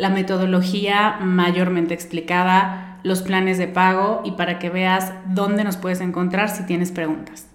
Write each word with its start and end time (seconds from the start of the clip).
la 0.00 0.08
metodología 0.08 1.18
mayormente 1.20 1.92
explicada, 1.92 2.98
los 3.02 3.20
planes 3.20 3.58
de 3.58 3.68
pago 3.68 4.22
y 4.24 4.32
para 4.32 4.58
que 4.58 4.70
veas 4.70 5.12
dónde 5.26 5.62
nos 5.62 5.76
puedes 5.76 6.00
encontrar 6.00 6.48
si 6.48 6.64
tienes 6.64 6.90
preguntas. 6.90 7.46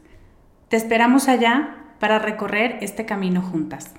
Te 0.69 0.77
esperamos 0.77 1.27
allá 1.27 1.95
para 1.99 2.19
recorrer 2.19 2.77
este 2.81 3.05
camino 3.05 3.41
juntas. 3.41 3.95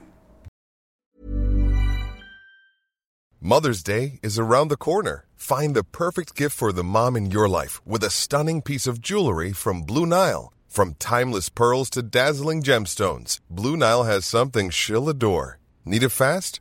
Mother's 3.40 3.82
Day 3.82 4.18
is 4.22 4.38
around 4.38 4.68
the 4.68 4.76
corner. 4.76 5.26
Find 5.36 5.74
the 5.74 5.84
perfect 5.84 6.36
gift 6.36 6.56
for 6.56 6.72
the 6.72 6.84
mom 6.84 7.16
in 7.16 7.30
your 7.30 7.48
life 7.48 7.80
with 7.84 8.04
a 8.04 8.10
stunning 8.10 8.62
piece 8.62 8.86
of 8.86 9.00
jewelry 9.00 9.52
from 9.52 9.82
Blue 9.82 10.06
Nile. 10.06 10.52
From 10.68 10.94
timeless 10.98 11.48
pearls 11.48 11.90
to 11.90 12.02
dazzling 12.02 12.62
gemstones, 12.62 13.40
Blue 13.50 13.76
Nile 13.76 14.04
has 14.04 14.24
something 14.24 14.70
she'll 14.70 15.08
adore. 15.08 15.58
Need 15.84 16.02
it 16.02 16.10
fast? 16.10 16.60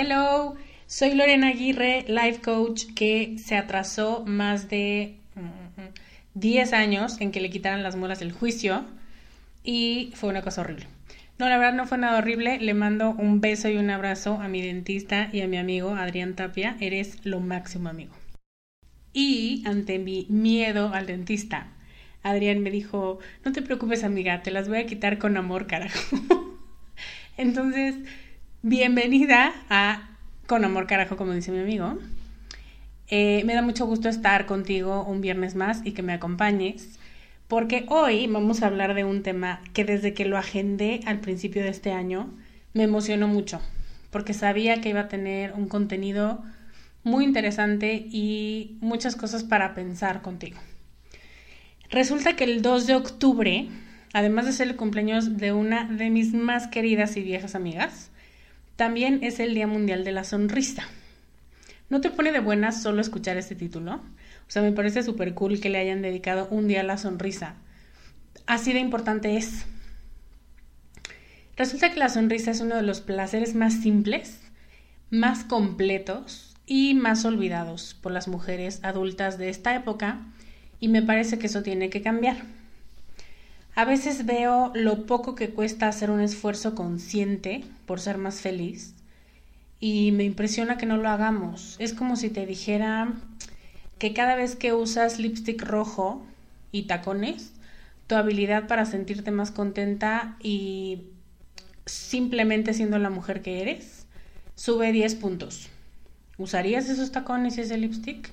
Hello, 0.00 0.54
soy 0.86 1.16
Lorena 1.16 1.48
Aguirre, 1.48 2.04
life 2.06 2.40
coach 2.40 2.84
que 2.94 3.36
se 3.36 3.56
atrasó 3.56 4.24
más 4.24 4.68
de 4.68 5.16
10 6.34 6.72
años 6.72 7.20
en 7.20 7.32
que 7.32 7.40
le 7.40 7.50
quitaran 7.50 7.82
las 7.82 7.96
muelas 7.96 8.20
del 8.20 8.30
juicio 8.30 8.84
y 9.64 10.12
fue 10.14 10.30
una 10.30 10.42
cosa 10.42 10.60
horrible. 10.60 10.86
No, 11.40 11.48
la 11.48 11.58
verdad 11.58 11.74
no 11.74 11.84
fue 11.84 11.98
nada 11.98 12.18
horrible. 12.18 12.60
Le 12.60 12.74
mando 12.74 13.10
un 13.10 13.40
beso 13.40 13.68
y 13.70 13.76
un 13.76 13.90
abrazo 13.90 14.40
a 14.40 14.46
mi 14.46 14.62
dentista 14.62 15.30
y 15.32 15.40
a 15.40 15.48
mi 15.48 15.56
amigo 15.56 15.96
Adrián 15.96 16.36
Tapia. 16.36 16.76
Eres 16.78 17.26
lo 17.26 17.40
máximo 17.40 17.88
amigo. 17.88 18.14
Y 19.12 19.64
ante 19.66 19.98
mi 19.98 20.26
miedo 20.28 20.94
al 20.94 21.06
dentista, 21.06 21.72
Adrián 22.22 22.60
me 22.60 22.70
dijo, 22.70 23.18
no 23.44 23.50
te 23.50 23.62
preocupes 23.62 24.04
amiga, 24.04 24.44
te 24.44 24.52
las 24.52 24.68
voy 24.68 24.78
a 24.78 24.86
quitar 24.86 25.18
con 25.18 25.36
amor, 25.36 25.66
carajo. 25.66 26.16
Entonces, 27.36 27.96
Bienvenida 28.62 29.54
a 29.70 30.16
Con 30.48 30.64
Amor 30.64 30.88
Carajo, 30.88 31.16
como 31.16 31.32
dice 31.32 31.52
mi 31.52 31.60
amigo. 31.60 31.96
Eh, 33.06 33.44
me 33.44 33.54
da 33.54 33.62
mucho 33.62 33.86
gusto 33.86 34.08
estar 34.08 34.46
contigo 34.46 35.04
un 35.04 35.20
viernes 35.20 35.54
más 35.54 35.80
y 35.84 35.92
que 35.92 36.02
me 36.02 36.12
acompañes, 36.12 36.98
porque 37.46 37.86
hoy 37.88 38.26
vamos 38.26 38.60
a 38.60 38.66
hablar 38.66 38.94
de 38.94 39.04
un 39.04 39.22
tema 39.22 39.60
que 39.74 39.84
desde 39.84 40.12
que 40.12 40.24
lo 40.24 40.36
agendé 40.36 41.02
al 41.06 41.20
principio 41.20 41.62
de 41.62 41.68
este 41.68 41.92
año 41.92 42.34
me 42.74 42.82
emocionó 42.82 43.28
mucho, 43.28 43.60
porque 44.10 44.34
sabía 44.34 44.80
que 44.80 44.88
iba 44.88 45.02
a 45.02 45.08
tener 45.08 45.52
un 45.52 45.68
contenido 45.68 46.42
muy 47.04 47.22
interesante 47.22 48.08
y 48.10 48.76
muchas 48.80 49.14
cosas 49.14 49.44
para 49.44 49.76
pensar 49.76 50.20
contigo. 50.20 50.58
Resulta 51.90 52.34
que 52.34 52.42
el 52.42 52.60
2 52.62 52.88
de 52.88 52.96
octubre, 52.96 53.68
además 54.12 54.46
de 54.46 54.52
ser 54.52 54.66
el 54.66 54.74
cumpleaños 54.74 55.36
de 55.36 55.52
una 55.52 55.84
de 55.84 56.10
mis 56.10 56.34
más 56.34 56.66
queridas 56.66 57.16
y 57.16 57.22
viejas 57.22 57.54
amigas, 57.54 58.10
también 58.78 59.18
es 59.24 59.40
el 59.40 59.54
Día 59.54 59.66
Mundial 59.66 60.04
de 60.04 60.12
la 60.12 60.22
Sonrisa. 60.22 60.84
¿No 61.90 62.00
te 62.00 62.10
pone 62.10 62.30
de 62.30 62.38
buenas 62.38 62.80
solo 62.80 63.00
escuchar 63.00 63.36
este 63.36 63.56
título? 63.56 63.96
O 63.96 64.50
sea, 64.50 64.62
me 64.62 64.70
parece 64.70 65.02
súper 65.02 65.34
cool 65.34 65.58
que 65.58 65.68
le 65.68 65.78
hayan 65.78 66.00
dedicado 66.00 66.46
un 66.52 66.68
día 66.68 66.82
a 66.82 66.84
la 66.84 66.96
sonrisa. 66.96 67.56
Así 68.46 68.72
de 68.72 68.78
importante 68.78 69.36
es. 69.36 69.66
Resulta 71.56 71.90
que 71.92 71.98
la 71.98 72.08
sonrisa 72.08 72.52
es 72.52 72.60
uno 72.60 72.76
de 72.76 72.82
los 72.82 73.00
placeres 73.00 73.56
más 73.56 73.74
simples, 73.82 74.42
más 75.10 75.42
completos 75.42 76.54
y 76.64 76.94
más 76.94 77.24
olvidados 77.24 77.94
por 78.00 78.12
las 78.12 78.28
mujeres 78.28 78.78
adultas 78.84 79.38
de 79.38 79.48
esta 79.48 79.74
época 79.74 80.20
y 80.78 80.86
me 80.86 81.02
parece 81.02 81.40
que 81.40 81.48
eso 81.48 81.64
tiene 81.64 81.90
que 81.90 82.00
cambiar. 82.00 82.36
A 83.78 83.84
veces 83.84 84.26
veo 84.26 84.72
lo 84.74 85.06
poco 85.06 85.36
que 85.36 85.50
cuesta 85.50 85.86
hacer 85.86 86.10
un 86.10 86.20
esfuerzo 86.20 86.74
consciente 86.74 87.62
por 87.86 88.00
ser 88.00 88.18
más 88.18 88.40
feliz 88.40 88.96
y 89.78 90.10
me 90.10 90.24
impresiona 90.24 90.78
que 90.78 90.86
no 90.86 90.96
lo 90.96 91.08
hagamos. 91.08 91.76
Es 91.78 91.92
como 91.92 92.16
si 92.16 92.28
te 92.28 92.44
dijera 92.44 93.12
que 94.00 94.12
cada 94.14 94.34
vez 94.34 94.56
que 94.56 94.72
usas 94.72 95.20
lipstick 95.20 95.62
rojo 95.62 96.26
y 96.72 96.88
tacones, 96.88 97.52
tu 98.08 98.16
habilidad 98.16 98.66
para 98.66 98.84
sentirte 98.84 99.30
más 99.30 99.52
contenta 99.52 100.36
y 100.42 101.04
simplemente 101.86 102.74
siendo 102.74 102.98
la 102.98 103.10
mujer 103.10 103.42
que 103.42 103.62
eres 103.62 104.08
sube 104.56 104.90
10 104.90 105.14
puntos. 105.14 105.68
¿Usarías 106.36 106.88
esos 106.88 107.12
tacones 107.12 107.56
y 107.58 107.60
ese 107.60 107.78
lipstick? 107.78 108.28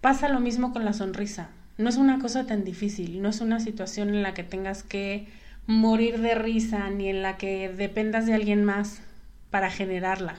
Pasa 0.00 0.30
lo 0.30 0.40
mismo 0.40 0.72
con 0.72 0.86
la 0.86 0.94
sonrisa 0.94 1.50
no 1.82 1.88
es 1.88 1.96
una 1.96 2.18
cosa 2.18 2.46
tan 2.46 2.64
difícil, 2.64 3.20
no 3.20 3.28
es 3.28 3.40
una 3.40 3.60
situación 3.60 4.08
en 4.10 4.22
la 4.22 4.34
que 4.34 4.44
tengas 4.44 4.82
que 4.82 5.26
morir 5.66 6.20
de 6.20 6.34
risa 6.34 6.88
ni 6.90 7.08
en 7.08 7.22
la 7.22 7.36
que 7.36 7.68
dependas 7.68 8.26
de 8.26 8.34
alguien 8.34 8.64
más 8.64 9.02
para 9.50 9.70
generarla. 9.70 10.36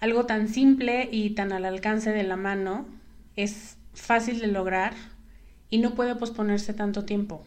Algo 0.00 0.26
tan 0.26 0.48
simple 0.48 1.08
y 1.10 1.30
tan 1.30 1.52
al 1.52 1.64
alcance 1.64 2.10
de 2.10 2.22
la 2.22 2.36
mano 2.36 2.86
es 3.36 3.76
fácil 3.94 4.40
de 4.40 4.46
lograr 4.46 4.94
y 5.70 5.78
no 5.78 5.94
puede 5.94 6.14
posponerse 6.14 6.72
tanto 6.72 7.04
tiempo. 7.04 7.44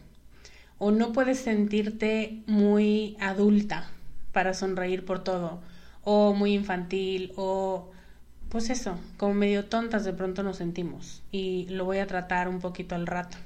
O 0.78 0.90
no 0.90 1.12
puedes 1.12 1.38
sentirte 1.38 2.42
muy 2.46 3.16
adulta 3.20 3.88
para 4.32 4.52
sonreír 4.52 5.04
por 5.04 5.24
todo, 5.24 5.62
o 6.04 6.34
muy 6.34 6.52
infantil, 6.52 7.32
o 7.36 7.90
pues 8.56 8.70
eso, 8.70 8.98
como 9.18 9.34
medio 9.34 9.66
tontas 9.66 10.06
de 10.06 10.14
pronto 10.14 10.42
nos 10.42 10.56
sentimos 10.56 11.22
y 11.30 11.66
lo 11.68 11.84
voy 11.84 11.98
a 11.98 12.06
tratar 12.06 12.48
un 12.48 12.58
poquito 12.58 12.94
al 12.94 13.06
rato. 13.06 13.36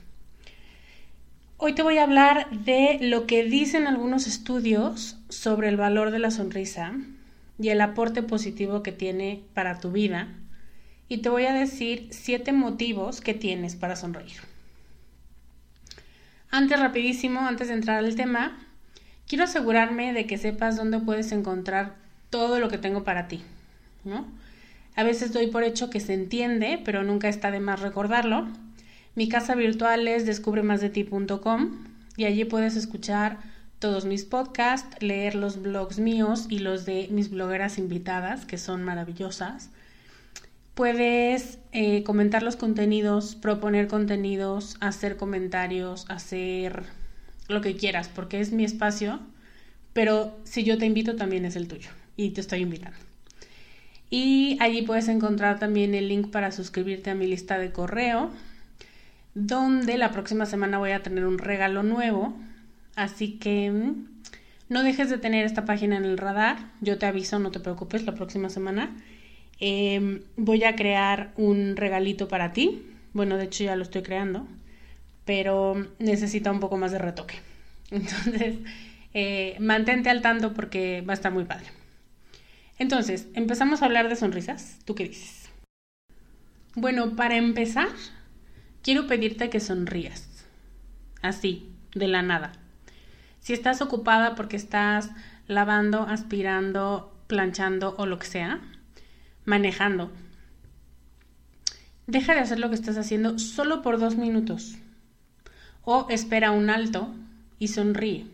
Hoy 1.56 1.72
te 1.72 1.82
voy 1.82 1.98
a 1.98 2.04
hablar 2.04 2.48
de 2.50 2.96
lo 3.00 3.26
que 3.26 3.42
dicen 3.42 3.88
algunos 3.88 4.28
estudios 4.28 5.18
sobre 5.28 5.68
el 5.68 5.76
valor 5.76 6.12
de 6.12 6.20
la 6.20 6.30
sonrisa 6.30 6.92
y 7.58 7.70
el 7.70 7.80
aporte 7.80 8.22
positivo 8.22 8.84
que 8.84 8.92
tiene 8.92 9.42
para 9.52 9.80
tu 9.80 9.90
vida. 9.90 10.28
Y 11.08 11.18
te 11.18 11.28
voy 11.28 11.46
a 11.46 11.54
decir 11.54 12.06
siete 12.10 12.52
motivos 12.52 13.20
que 13.20 13.34
tienes 13.34 13.74
para 13.74 13.96
sonreír. 13.96 14.38
Antes, 16.52 16.78
rapidísimo, 16.78 17.40
antes 17.40 17.66
de 17.66 17.74
entrar 17.74 17.98
al 17.98 18.14
tema, 18.14 18.64
quiero 19.26 19.42
asegurarme 19.42 20.12
de 20.12 20.28
que 20.28 20.38
sepas 20.38 20.76
dónde 20.76 21.00
puedes 21.00 21.32
encontrar 21.32 21.96
todo 22.30 22.60
lo 22.60 22.68
que 22.68 22.78
tengo 22.78 23.02
para 23.02 23.26
ti, 23.26 23.42
¿no? 24.04 24.38
A 24.96 25.04
veces 25.04 25.32
doy 25.32 25.46
por 25.48 25.62
hecho 25.62 25.90
que 25.90 26.00
se 26.00 26.14
entiende, 26.14 26.80
pero 26.84 27.02
nunca 27.02 27.28
está 27.28 27.50
de 27.50 27.60
más 27.60 27.80
recordarlo. 27.80 28.48
Mi 29.14 29.28
casa 29.28 29.54
virtual 29.54 30.08
es 30.08 30.26
descubremasdeti.com 30.26 31.70
y 32.16 32.24
allí 32.24 32.44
puedes 32.44 32.76
escuchar 32.76 33.38
todos 33.78 34.04
mis 34.04 34.24
podcasts, 34.24 35.02
leer 35.02 35.34
los 35.34 35.62
blogs 35.62 35.98
míos 35.98 36.46
y 36.48 36.58
los 36.58 36.84
de 36.84 37.08
mis 37.10 37.30
blogueras 37.30 37.78
invitadas, 37.78 38.44
que 38.44 38.58
son 38.58 38.84
maravillosas. 38.84 39.70
Puedes 40.74 41.58
eh, 41.72 42.02
comentar 42.04 42.42
los 42.42 42.56
contenidos, 42.56 43.34
proponer 43.34 43.88
contenidos, 43.88 44.76
hacer 44.80 45.16
comentarios, 45.16 46.04
hacer 46.08 46.84
lo 47.48 47.60
que 47.60 47.76
quieras, 47.76 48.08
porque 48.08 48.40
es 48.40 48.52
mi 48.52 48.64
espacio, 48.64 49.20
pero 49.92 50.38
si 50.44 50.62
yo 50.62 50.78
te 50.78 50.86
invito 50.86 51.16
también 51.16 51.44
es 51.44 51.56
el 51.56 51.66
tuyo 51.66 51.90
y 52.16 52.30
te 52.30 52.40
estoy 52.42 52.60
invitando. 52.60 53.09
Y 54.10 54.56
allí 54.60 54.82
puedes 54.82 55.06
encontrar 55.06 55.60
también 55.60 55.94
el 55.94 56.08
link 56.08 56.30
para 56.30 56.50
suscribirte 56.50 57.10
a 57.10 57.14
mi 57.14 57.28
lista 57.28 57.58
de 57.58 57.70
correo, 57.70 58.30
donde 59.34 59.96
la 59.96 60.10
próxima 60.10 60.46
semana 60.46 60.78
voy 60.78 60.90
a 60.90 61.02
tener 61.02 61.24
un 61.24 61.38
regalo 61.38 61.84
nuevo. 61.84 62.34
Así 62.96 63.38
que 63.38 63.70
mm, 63.70 64.06
no 64.68 64.82
dejes 64.82 65.10
de 65.10 65.18
tener 65.18 65.46
esta 65.46 65.64
página 65.64 65.96
en 65.96 66.04
el 66.04 66.18
radar. 66.18 66.58
Yo 66.80 66.98
te 66.98 67.06
aviso, 67.06 67.38
no 67.38 67.52
te 67.52 67.60
preocupes, 67.60 68.04
la 68.04 68.14
próxima 68.14 68.50
semana. 68.50 68.96
Em, 69.60 70.22
voy 70.36 70.64
a 70.64 70.74
crear 70.74 71.32
un 71.36 71.76
regalito 71.76 72.26
para 72.28 72.52
ti. 72.52 72.82
Bueno, 73.12 73.36
de 73.36 73.44
hecho 73.44 73.64
ya 73.64 73.76
lo 73.76 73.82
estoy 73.82 74.02
creando, 74.02 74.46
pero 75.24 75.86
necesita 75.98 76.50
un 76.50 76.60
poco 76.60 76.76
más 76.76 76.92
de 76.92 76.98
retoque. 76.98 77.36
Entonces, 77.90 78.56
eh, 79.14 79.56
mantente 79.60 80.10
al 80.10 80.22
tanto 80.22 80.52
porque 80.52 81.02
va 81.02 81.12
a 81.12 81.14
estar 81.14 81.32
muy 81.32 81.44
padre. 81.44 81.66
Entonces, 82.80 83.28
empezamos 83.34 83.82
a 83.82 83.84
hablar 83.84 84.08
de 84.08 84.16
sonrisas. 84.16 84.78
¿Tú 84.86 84.94
qué 84.94 85.04
dices? 85.04 85.50
Bueno, 86.74 87.14
para 87.14 87.36
empezar, 87.36 87.88
quiero 88.82 89.06
pedirte 89.06 89.50
que 89.50 89.60
sonrías. 89.60 90.46
Así, 91.20 91.68
de 91.94 92.08
la 92.08 92.22
nada. 92.22 92.52
Si 93.40 93.52
estás 93.52 93.82
ocupada 93.82 94.34
porque 94.34 94.56
estás 94.56 95.10
lavando, 95.46 96.04
aspirando, 96.04 97.14
planchando 97.26 97.96
o 97.98 98.06
lo 98.06 98.18
que 98.18 98.26
sea, 98.26 98.62
manejando, 99.44 100.10
deja 102.06 102.32
de 102.32 102.40
hacer 102.40 102.60
lo 102.60 102.70
que 102.70 102.76
estás 102.76 102.96
haciendo 102.96 103.38
solo 103.38 103.82
por 103.82 104.00
dos 104.00 104.16
minutos. 104.16 104.76
O 105.82 106.06
espera 106.08 106.50
un 106.50 106.70
alto 106.70 107.14
y 107.58 107.68
sonríe. 107.68 108.26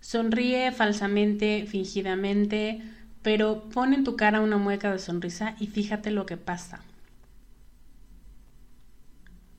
Sonríe 0.00 0.72
falsamente, 0.72 1.66
fingidamente, 1.68 2.80
pero 3.24 3.70
pon 3.70 3.94
en 3.94 4.04
tu 4.04 4.16
cara 4.16 4.42
una 4.42 4.58
mueca 4.58 4.92
de 4.92 4.98
sonrisa 4.98 5.56
y 5.58 5.68
fíjate 5.68 6.10
lo 6.10 6.26
que 6.26 6.36
pasa. 6.36 6.82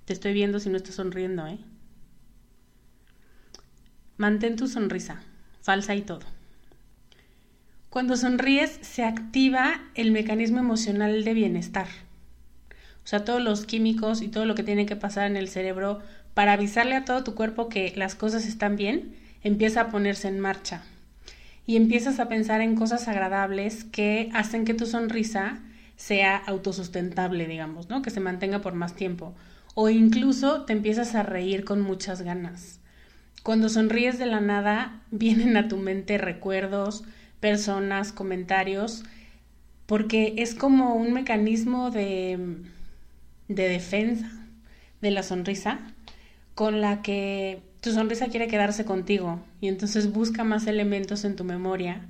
Te 0.05 0.13
estoy 0.13 0.33
viendo 0.33 0.59
si 0.59 0.69
no 0.69 0.77
estás 0.77 0.95
sonriendo, 0.95 1.47
¿eh? 1.47 1.57
Mantén 4.17 4.55
tu 4.55 4.67
sonrisa, 4.67 5.23
falsa 5.63 5.95
y 5.95 6.03
todo. 6.03 6.21
Cuando 7.89 8.17
sonríes 8.17 8.77
se 8.83 9.03
activa 9.03 9.81
el 9.95 10.11
mecanismo 10.11 10.59
emocional 10.59 11.23
de 11.23 11.33
bienestar. 11.33 11.87
O 13.03 13.07
sea, 13.07 13.25
todos 13.25 13.41
los 13.41 13.65
químicos 13.65 14.21
y 14.21 14.27
todo 14.27 14.45
lo 14.45 14.53
que 14.53 14.63
tiene 14.63 14.85
que 14.85 14.95
pasar 14.95 15.25
en 15.25 15.37
el 15.37 15.49
cerebro 15.49 16.03
para 16.35 16.53
avisarle 16.53 16.93
a 16.95 17.05
todo 17.05 17.23
tu 17.23 17.33
cuerpo 17.33 17.67
que 17.67 17.93
las 17.95 18.13
cosas 18.13 18.45
están 18.45 18.75
bien, 18.75 19.15
empieza 19.41 19.81
a 19.81 19.89
ponerse 19.89 20.27
en 20.27 20.39
marcha. 20.39 20.83
Y 21.65 21.77
empiezas 21.77 22.19
a 22.19 22.27
pensar 22.27 22.61
en 22.61 22.75
cosas 22.75 23.07
agradables 23.07 23.83
que 23.85 24.29
hacen 24.33 24.65
que 24.65 24.73
tu 24.73 24.85
sonrisa 24.85 25.59
sea 25.95 26.35
autosustentable, 26.35 27.47
digamos, 27.47 27.89
¿no? 27.89 28.01
Que 28.01 28.11
se 28.11 28.19
mantenga 28.19 28.59
por 28.61 28.73
más 28.73 28.95
tiempo 28.95 29.33
o 29.75 29.89
incluso 29.89 30.63
te 30.63 30.73
empiezas 30.73 31.13
a 31.13 31.23
reír 31.23 31.63
con 31.63 31.81
muchas 31.81 32.23
ganas. 32.23 32.79
Cuando 33.43 33.69
sonríes 33.69 34.17
de 34.17 34.25
la 34.25 34.39
nada, 34.39 35.01
vienen 35.11 35.55
a 35.57 35.67
tu 35.67 35.77
mente 35.77 36.17
recuerdos, 36.17 37.03
personas, 37.39 38.11
comentarios, 38.11 39.03
porque 39.85 40.33
es 40.37 40.55
como 40.55 40.95
un 40.95 41.13
mecanismo 41.13 41.91
de, 41.91 42.57
de 43.49 43.69
defensa 43.69 44.31
de 45.01 45.11
la 45.11 45.21
sonrisa 45.21 45.79
con 46.55 46.81
la 46.81 47.03
que 47.03 47.61
tu 47.85 47.91
sonrisa 47.91 48.29
quiere 48.29 48.47
quedarse 48.47 48.83
contigo 48.83 49.39
y 49.61 49.67
entonces 49.67 50.11
busca 50.11 50.43
más 50.43 50.65
elementos 50.65 51.23
en 51.23 51.35
tu 51.35 51.43
memoria 51.43 52.01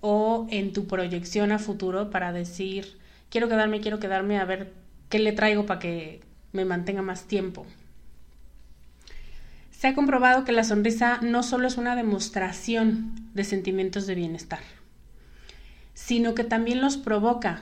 o 0.00 0.46
en 0.48 0.72
tu 0.72 0.86
proyección 0.86 1.52
a 1.52 1.58
futuro 1.58 2.08
para 2.08 2.32
decir, 2.32 2.96
quiero 3.28 3.46
quedarme, 3.46 3.82
quiero 3.82 4.00
quedarme, 4.00 4.38
a 4.38 4.46
ver 4.46 4.72
qué 5.10 5.18
le 5.18 5.32
traigo 5.32 5.66
para 5.66 5.80
que 5.80 6.22
me 6.52 6.64
mantenga 6.64 7.02
más 7.02 7.24
tiempo. 7.24 7.66
Se 9.70 9.88
ha 9.88 9.94
comprobado 9.94 10.44
que 10.44 10.52
la 10.52 10.64
sonrisa 10.64 11.18
no 11.20 11.42
solo 11.42 11.68
es 11.68 11.76
una 11.76 11.94
demostración 11.94 13.12
de 13.34 13.44
sentimientos 13.44 14.06
de 14.06 14.14
bienestar, 14.14 14.60
sino 15.92 16.34
que 16.34 16.44
también 16.44 16.80
los 16.80 16.96
provoca. 16.96 17.60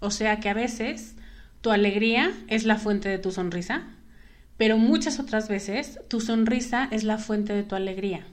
O 0.00 0.10
sea 0.10 0.38
que 0.38 0.50
a 0.50 0.54
veces 0.54 1.14
tu 1.62 1.70
alegría 1.70 2.30
es 2.46 2.66
la 2.66 2.76
fuente 2.76 3.08
de 3.08 3.18
tu 3.18 3.32
sonrisa, 3.32 3.86
pero 4.58 4.76
muchas 4.76 5.18
otras 5.18 5.48
veces 5.48 6.00
tu 6.08 6.20
sonrisa 6.20 6.88
es 6.90 7.04
la 7.04 7.16
fuente 7.16 7.54
de 7.54 7.62
tu 7.62 7.74
alegría, 7.76 8.26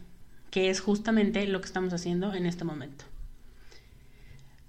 que 0.51 0.69
es 0.69 0.81
justamente 0.81 1.47
lo 1.47 1.61
que 1.61 1.67
estamos 1.67 1.93
haciendo 1.93 2.33
en 2.33 2.45
este 2.45 2.65
momento. 2.65 3.05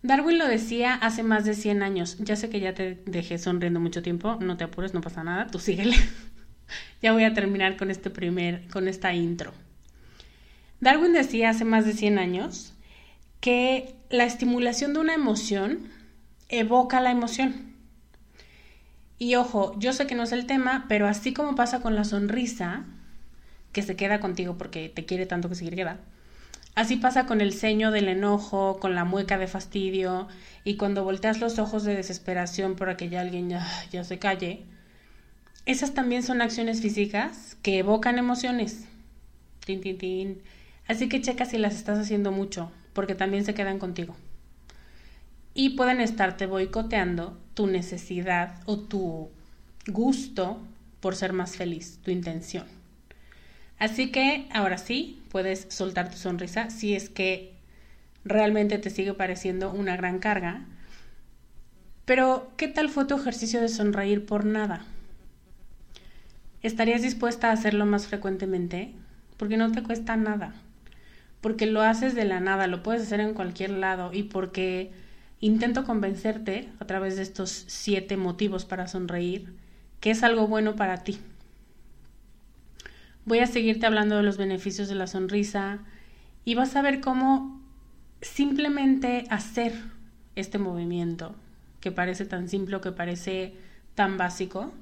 Darwin 0.03 0.38
lo 0.38 0.47
decía 0.47 0.94
hace 0.94 1.25
más 1.25 1.44
de 1.44 1.55
100 1.55 1.82
años. 1.82 2.17
Ya 2.20 2.37
sé 2.37 2.49
que 2.49 2.61
ya 2.61 2.75
te 2.75 3.03
dejé 3.06 3.38
sonriendo 3.38 3.81
mucho 3.81 4.03
tiempo, 4.03 4.37
no 4.41 4.56
te 4.56 4.64
apures, 4.64 4.94
no 4.94 5.00
pasa 5.00 5.25
nada, 5.25 5.49
tú 5.49 5.58
síguele. 5.58 5.97
ya 7.03 7.12
voy 7.12 7.25
a 7.25 7.35
terminar 7.35 7.76
con 7.76 7.91
este 7.91 8.11
primer 8.11 8.69
con 8.69 8.87
esta 8.87 9.15
intro. 9.15 9.53
Darwin 10.81 11.13
decía 11.13 11.51
hace 11.51 11.65
más 11.65 11.86
de 11.86 11.94
100 11.94 12.19
años 12.19 12.75
que 13.41 13.94
la 14.10 14.25
estimulación 14.25 14.93
de 14.93 15.01
una 15.01 15.15
emoción 15.15 15.89
evoca 16.48 17.01
la 17.01 17.10
emoción. 17.10 17.76
Y 19.19 19.35
ojo, 19.37 19.75
yo 19.79 19.93
sé 19.93 20.06
que 20.06 20.15
no 20.15 20.25
es 20.25 20.32
el 20.32 20.46
tema, 20.46 20.85
pero 20.89 21.08
así 21.08 21.32
como 21.32 21.55
pasa 21.55 21.81
con 21.81 21.94
la 21.94 22.05
sonrisa, 22.05 22.85
que 23.73 23.82
se 23.82 23.96
queda 23.96 24.20
contigo 24.20 24.56
porque 24.58 24.89
te 24.89 25.05
quiere 25.05 25.27
tanto 25.27 25.49
que 25.49 25.55
se 25.55 25.70
queda, 25.70 25.99
Así 26.77 26.96
pasa 26.96 27.25
con 27.25 27.41
el 27.41 27.55
ceño 27.55 27.91
del 27.91 28.06
enojo, 28.06 28.79
con 28.79 28.94
la 28.94 29.06
mueca 29.06 29.39
de 29.39 29.46
fastidio 29.46 30.29
y 30.63 30.77
cuando 30.77 31.05
volteas 31.05 31.41
los 31.41 31.58
ojos 31.58 31.85
de 31.85 31.96
desesperación 31.96 32.77
para 32.77 32.99
que 32.99 33.08
ya 33.08 33.23
alguien 33.23 33.49
ya, 33.49 34.05
se 34.05 34.19
calle. 34.19 34.63
Esas 35.65 35.94
también 35.94 36.23
son 36.23 36.43
acciones 36.43 36.82
físicas 36.82 37.56
que 37.63 37.79
evocan 37.79 38.19
emociones. 38.19 38.85
Tin, 39.65 39.81
tin, 39.81 39.96
tin. 39.96 40.43
Así 40.87 41.08
que 41.08 41.23
checa 41.23 41.46
si 41.46 41.56
las 41.56 41.77
estás 41.77 41.99
haciendo 41.99 42.31
mucho, 42.31 42.70
porque 42.93 43.15
también 43.15 43.46
se 43.46 43.55
quedan 43.55 43.79
contigo. 43.79 44.15
Y 45.55 45.70
pueden 45.70 46.03
estarte 46.03 46.44
boicoteando 46.44 47.39
tu 47.56 47.67
necesidad 47.67 48.60
o 48.67 48.79
tu 48.79 49.31
gusto 49.86 50.60
por 51.01 51.17
ser 51.17 51.32
más 51.32 51.56
feliz, 51.56 51.98
tu 52.05 52.10
intención. 52.10 52.67
Así 53.79 54.13
que 54.13 54.46
ahora 54.53 54.77
sí, 54.77 55.22
puedes 55.31 55.67
soltar 55.70 56.10
tu 56.10 56.19
sonrisa 56.19 56.69
si 56.69 56.94
es 56.94 57.08
que 57.08 57.55
realmente 58.27 58.77
te 58.77 58.91
sigue 58.91 59.15
pareciendo 59.15 59.72
una 59.72 59.96
gran 59.96 60.19
carga. 60.19 60.67
Pero, 62.05 62.53
¿qué 62.58 62.69
tal 62.69 62.91
fue 62.91 63.06
tu 63.06 63.17
ejercicio 63.17 63.63
de 63.63 63.70
sonreír 63.70 64.27
por 64.27 64.44
nada? 64.44 64.84
¿Estarías 66.63 67.01
dispuesta 67.01 67.48
a 67.48 67.53
hacerlo 67.53 67.86
más 67.86 68.06
frecuentemente? 68.06 68.93
Porque 69.39 69.56
no 69.56 69.72
te 69.72 69.82
cuesta 69.82 70.15
nada. 70.17 70.53
Porque 71.41 71.65
lo 71.65 71.81
haces 71.81 72.15
de 72.15 72.27
la 72.27 72.39
nada, 72.41 72.67
lo 72.67 72.82
puedes 72.82 73.03
hacer 73.03 73.20
en 73.20 73.32
cualquier 73.32 73.70
lado 73.70 74.13
y 74.13 74.25
porque 74.25 74.91
intento 75.40 75.84
convencerte 75.84 76.69
a 76.78 76.86
través 76.86 77.16
de 77.16 77.22
estos 77.22 77.64
siete 77.66 78.16
motivos 78.16 78.64
para 78.64 78.88
sonreír 78.88 79.55
que 80.00 80.10
es 80.10 80.22
algo 80.22 80.46
bueno 80.46 80.76
para 80.76 80.98
ti. 80.98 81.19
Voy 83.24 83.40
a 83.40 83.46
seguirte 83.46 83.86
hablando 83.86 84.16
de 84.16 84.22
los 84.22 84.36
beneficios 84.36 84.88
de 84.88 84.94
la 84.94 85.06
sonrisa 85.06 85.81
y 86.44 86.55
vas 86.55 86.76
a 86.76 86.82
ver 86.82 87.00
cómo 87.00 87.60
simplemente 88.20 89.24
hacer 89.31 89.74
este 90.36 90.58
movimiento, 90.58 91.34
que 91.81 91.90
parece 91.90 92.24
tan 92.24 92.48
simple, 92.48 92.81
que 92.81 92.93
parece 92.93 93.55
tan 93.94 94.16
básico, 94.16 94.72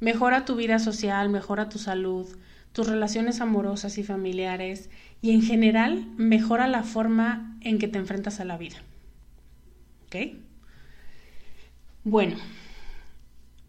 mejora 0.00 0.44
tu 0.44 0.56
vida 0.56 0.78
social, 0.78 1.28
mejora 1.28 1.68
tu 1.68 1.78
salud, 1.78 2.26
tus 2.72 2.88
relaciones 2.88 3.40
amorosas 3.40 3.98
y 3.98 4.02
familiares 4.04 4.90
y 5.22 5.32
en 5.32 5.42
general 5.42 6.06
mejora 6.16 6.66
la 6.66 6.82
forma 6.82 7.56
en 7.60 7.78
que 7.78 7.88
te 7.88 7.98
enfrentas 7.98 8.40
a 8.40 8.44
la 8.44 8.56
vida. 8.56 8.78
Bueno, 12.04 12.36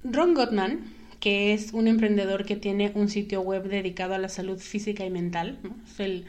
Ron 0.03 0.33
Gottman, 0.33 0.79
que 1.19 1.53
es 1.53 1.73
un 1.73 1.87
emprendedor 1.87 2.45
que 2.45 2.55
tiene 2.55 2.91
un 2.95 3.09
sitio 3.09 3.41
web 3.41 3.67
dedicado 3.67 4.15
a 4.15 4.17
la 4.17 4.29
salud 4.29 4.57
física 4.57 5.05
y 5.05 5.09
mental, 5.09 5.59
es 5.99 6.23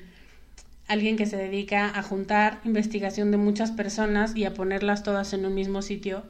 alguien 0.88 1.16
que 1.16 1.26
se 1.26 1.37
dedica 1.37 1.99
a 1.99 2.02
juntar 2.02 2.61
investigación 2.64 3.31
de 3.31 3.38
muchas 3.38 3.71
personas 3.71 4.37
y 4.37 4.45
a 4.45 4.52
ponerlas 4.52 5.02
todas 5.02 5.33
en 5.33 5.47
un 5.47 5.54
mismo 5.54 5.81
sitio, 5.81 6.25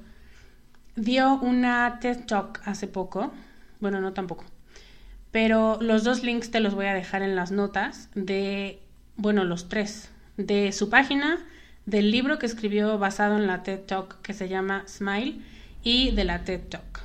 dio 0.94 1.40
una 1.40 1.98
TED 2.00 2.26
Talk 2.26 2.60
hace 2.64 2.86
poco, 2.86 3.32
bueno, 3.80 4.00
no 4.00 4.12
tampoco, 4.12 4.44
pero 5.32 5.78
los 5.80 6.04
dos 6.04 6.22
links 6.22 6.50
te 6.52 6.60
los 6.60 6.74
voy 6.74 6.86
a 6.86 6.94
dejar 6.94 7.22
en 7.22 7.34
las 7.34 7.50
notas 7.50 8.10
de, 8.14 8.78
bueno, 9.16 9.42
los 9.44 9.68
tres, 9.68 10.10
de 10.36 10.70
su 10.70 10.88
página, 10.90 11.44
del 11.86 12.10
libro 12.10 12.38
que 12.38 12.46
escribió 12.46 12.98
basado 12.98 13.36
en 13.36 13.46
la 13.46 13.62
TED 13.62 13.80
Talk 13.80 14.20
que 14.22 14.34
se 14.34 14.48
llama 14.48 14.84
Smile 14.86 15.40
y 15.82 16.10
de 16.12 16.24
la 16.24 16.44
TED 16.44 16.60
Talk. 16.68 17.00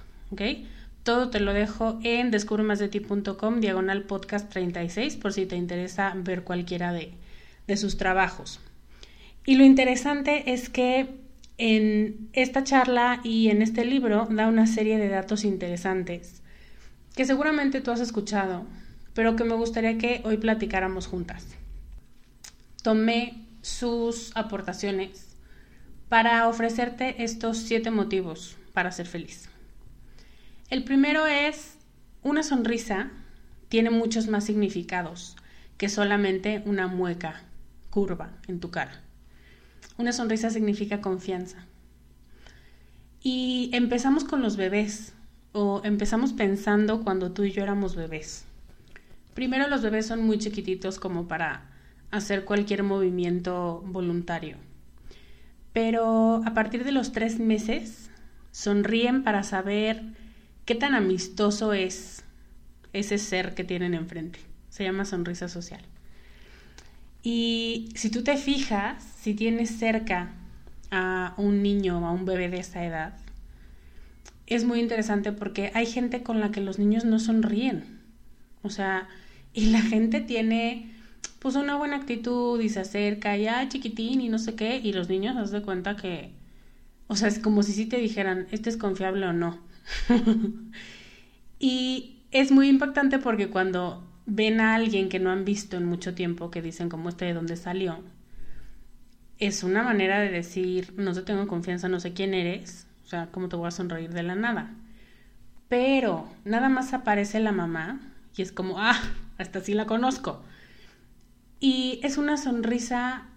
Todo 1.04 1.30
te 1.30 1.40
lo 1.40 1.54
dejo 1.54 2.00
en 2.04 2.32
descubremasdeti.com 2.32 3.62
diagonal 3.62 4.04
podcast 4.04 4.50
36 4.50 5.16
por 5.16 5.32
si 5.32 5.46
te 5.46 5.56
interesa 5.56 6.14
ver 6.18 6.44
cualquiera 6.44 6.92
de, 6.92 7.14
de 7.66 7.78
sus 7.78 7.98
trabajos. 7.98 8.60
Y 9.46 9.56
lo 9.56 9.64
interesante 9.64 10.52
es 10.52 10.68
que 10.68 11.08
en 11.58 12.30
esta 12.34 12.66
charla 12.66 13.22
y 13.24 13.50
en 13.50 13.62
este 13.62 13.86
libro 13.86 14.28
da 14.30 14.48
una 14.48 14.68
serie 14.68 14.98
de 14.98 15.08
datos 15.08 15.46
interesantes 15.46 16.42
que 17.16 17.26
seguramente 17.26 17.82
tú 17.82 17.92
has 17.92 18.02
escuchado, 18.02 18.66
pero 19.14 19.36
que 19.36 19.44
me 19.44 19.56
gustaría 19.56 19.98
que 19.98 20.22
hoy 20.26 20.38
platicáramos 20.38 21.08
juntas. 21.08 21.48
Tomé 22.84 23.47
sus 23.68 24.32
aportaciones 24.36 25.28
para 26.08 26.48
ofrecerte 26.48 27.24
estos 27.24 27.58
siete 27.58 27.92
motivos 27.92 28.56
para 28.74 28.94
ser 28.94 29.08
feliz. 29.08 29.50
El 30.70 30.86
primero 30.86 31.28
es 31.28 31.76
una 32.24 32.44
sonrisa 32.44 33.12
tiene 33.68 33.90
muchos 33.90 34.28
más 34.28 34.46
significados 34.46 35.36
que 35.78 35.90
solamente 35.90 36.64
una 36.66 36.88
mueca 36.88 37.44
curva 37.90 38.32
en 38.48 38.62
tu 38.62 38.72
cara. 38.72 39.02
Una 39.98 40.14
sonrisa 40.14 40.50
significa 40.50 41.02
confianza. 41.02 41.66
Y 43.22 43.70
empezamos 43.74 44.24
con 44.24 44.42
los 44.42 44.56
bebés 44.56 45.14
o 45.52 45.82
empezamos 45.84 46.32
pensando 46.32 47.04
cuando 47.04 47.34
tú 47.34 47.44
y 47.44 47.52
yo 47.52 47.64
éramos 47.64 47.98
bebés. 47.98 48.46
Primero 49.34 49.68
los 49.68 49.82
bebés 49.82 50.06
son 50.06 50.24
muy 50.24 50.38
chiquititos 50.38 51.00
como 51.00 51.28
para 51.28 51.77
hacer 52.12 52.46
cualquier 52.46 52.84
movimiento 52.84 53.84
voluntario. 53.86 54.58
Pero 55.74 56.42
a 56.46 56.54
partir 56.54 56.84
de 56.84 56.92
los 56.92 57.12
tres 57.12 57.40
meses 57.40 58.10
sonríen 58.52 59.24
para 59.24 59.44
saber 59.44 60.04
qué 60.66 60.76
tan 60.76 60.96
amistoso 60.96 61.74
es 61.74 62.24
ese 62.94 63.18
ser 63.18 63.54
que 63.54 63.64
tienen 63.64 63.94
enfrente. 63.94 64.40
Se 64.70 64.84
llama 64.84 65.06
sonrisa 65.06 65.48
social. 65.48 65.82
Y 67.24 67.90
si 67.96 68.10
tú 68.10 68.24
te 68.24 68.38
fijas, 68.38 69.04
si 69.20 69.34
tienes 69.34 69.78
cerca 69.78 70.32
a 70.92 71.34
un 71.38 71.62
niño 71.62 72.00
o 72.00 72.06
a 72.06 72.12
un 72.12 72.26
bebé 72.26 72.50
de 72.50 72.60
esa 72.60 72.86
edad, 72.86 73.14
es 74.46 74.64
muy 74.64 74.80
interesante 74.80 75.32
porque 75.34 75.72
hay 75.74 75.86
gente 75.86 76.24
con 76.24 76.40
la 76.40 76.52
que 76.52 76.62
los 76.62 76.80
niños 76.80 77.06
no 77.06 77.20
sonríen. 77.20 78.00
O 78.64 78.70
sea, 78.70 79.08
y 79.54 79.68
la 79.68 79.82
gente 79.82 80.22
tiene 80.22 80.97
pues 81.40 81.56
una 81.56 81.76
buena 81.76 81.98
actitud 81.98 82.60
y 82.62 82.70
se 82.70 82.80
acerca 82.80 83.38
y 83.38 83.48
ah, 83.48 83.68
chiquitín 83.70 84.22
y 84.22 84.30
no 84.30 84.40
sé 84.40 84.56
qué, 84.56 84.78
y 84.78 84.94
los 84.94 85.10
niños 85.10 85.50
se 85.50 85.56
de 85.58 85.64
cuenta 85.64 85.96
que, 85.96 86.32
o 87.08 87.16
sea, 87.16 87.28
es 87.28 87.40
como 87.40 87.64
si 87.64 87.74
sí 87.74 87.86
te 87.86 87.98
dijeran, 87.98 88.48
este 88.52 88.70
es 88.70 88.78
confiable 88.78 89.26
o 89.28 89.34
no. 89.34 89.60
y 91.60 92.18
es 92.32 92.52
muy 92.52 92.68
impactante 92.68 93.20
porque 93.20 93.50
cuando 93.50 94.04
ven 94.26 94.60
a 94.60 94.76
alguien 94.76 95.10
que 95.10 95.20
no 95.20 95.32
han 95.32 95.46
visto 95.46 95.78
en 95.78 95.86
mucho 95.86 96.14
tiempo, 96.14 96.52
que 96.52 96.62
dicen 96.62 96.90
como 96.90 97.10
este 97.10 97.26
de 97.26 97.34
dónde 97.34 97.56
salió, 97.56 98.00
es 99.40 99.64
una 99.64 99.84
manera 99.84 100.20
de 100.20 100.30
decir, 100.30 100.94
no 100.98 101.14
te 101.14 101.22
tengo 101.22 101.48
confianza, 101.48 101.88
no 101.88 102.00
sé 102.00 102.14
quién 102.14 102.34
eres, 102.34 102.88
o 103.06 103.08
sea, 103.08 103.28
¿cómo 103.32 103.48
te 103.50 103.56
voy 103.56 103.68
a 103.68 103.72
sonreír 103.72 104.12
de 104.12 104.24
la 104.24 104.36
nada? 104.36 104.74
Pero 105.70 106.28
nada 106.46 106.70
más 106.70 106.94
aparece 106.94 107.40
la 107.40 107.52
mamá 107.52 108.00
y 108.36 108.42
es 108.42 108.52
como, 108.52 108.80
ah, 108.80 109.00
hasta 109.38 109.62
sí 109.62 109.74
la 109.74 109.86
conozco. 109.86 110.42
Y 111.60 112.00
es 112.04 112.18
una 112.18 112.38
sonrisa 112.38 113.28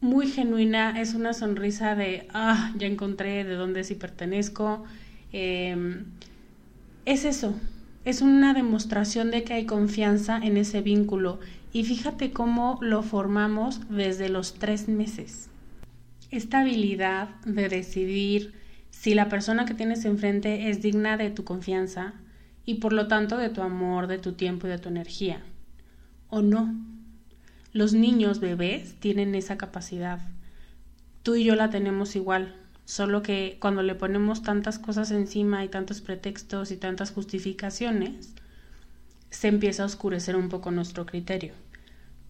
muy 0.00 0.26
genuina, 0.26 1.00
es 1.00 1.14
una 1.14 1.32
sonrisa 1.32 1.94
de, 1.94 2.26
ah, 2.32 2.72
ya 2.76 2.86
encontré 2.86 3.44
de 3.44 3.54
dónde 3.54 3.84
sí 3.84 3.94
pertenezco. 3.94 4.84
Em, 5.32 6.06
es 7.04 7.24
eso, 7.24 7.54
es 8.04 8.20
una 8.20 8.52
demostración 8.52 9.30
de 9.30 9.44
que 9.44 9.54
hay 9.54 9.66
confianza 9.66 10.38
en 10.38 10.56
ese 10.56 10.80
vínculo. 10.80 11.40
Y 11.72 11.84
fíjate 11.84 12.32
cómo 12.32 12.78
lo 12.82 13.02
formamos 13.02 13.80
desde 13.88 14.28
los 14.28 14.54
tres 14.54 14.88
meses. 14.88 15.48
Esta 16.30 16.60
habilidad 16.60 17.28
de 17.44 17.68
decidir 17.68 18.54
si 18.90 19.14
la 19.14 19.28
persona 19.28 19.64
que 19.64 19.74
tienes 19.74 20.04
enfrente 20.04 20.68
es 20.68 20.82
digna 20.82 21.16
de 21.16 21.30
tu 21.30 21.44
confianza 21.44 22.14
y 22.64 22.74
por 22.74 22.92
lo 22.92 23.08
tanto 23.08 23.36
de 23.36 23.50
tu 23.50 23.62
amor, 23.62 24.06
de 24.06 24.18
tu 24.18 24.32
tiempo 24.32 24.66
y 24.66 24.70
de 24.70 24.78
tu 24.78 24.88
energía. 24.88 25.42
O 26.28 26.42
no. 26.42 26.91
Los 27.72 27.94
niños 27.94 28.38
bebés 28.38 28.96
tienen 29.00 29.34
esa 29.34 29.56
capacidad. 29.56 30.20
Tú 31.22 31.36
y 31.36 31.44
yo 31.44 31.54
la 31.54 31.70
tenemos 31.70 32.16
igual, 32.16 32.54
solo 32.84 33.22
que 33.22 33.56
cuando 33.62 33.82
le 33.82 33.94
ponemos 33.94 34.42
tantas 34.42 34.78
cosas 34.78 35.10
encima 35.10 35.64
y 35.64 35.68
tantos 35.68 36.02
pretextos 36.02 36.70
y 36.70 36.76
tantas 36.76 37.12
justificaciones, 37.12 38.34
se 39.30 39.48
empieza 39.48 39.84
a 39.84 39.86
oscurecer 39.86 40.36
un 40.36 40.50
poco 40.50 40.70
nuestro 40.70 41.06
criterio. 41.06 41.54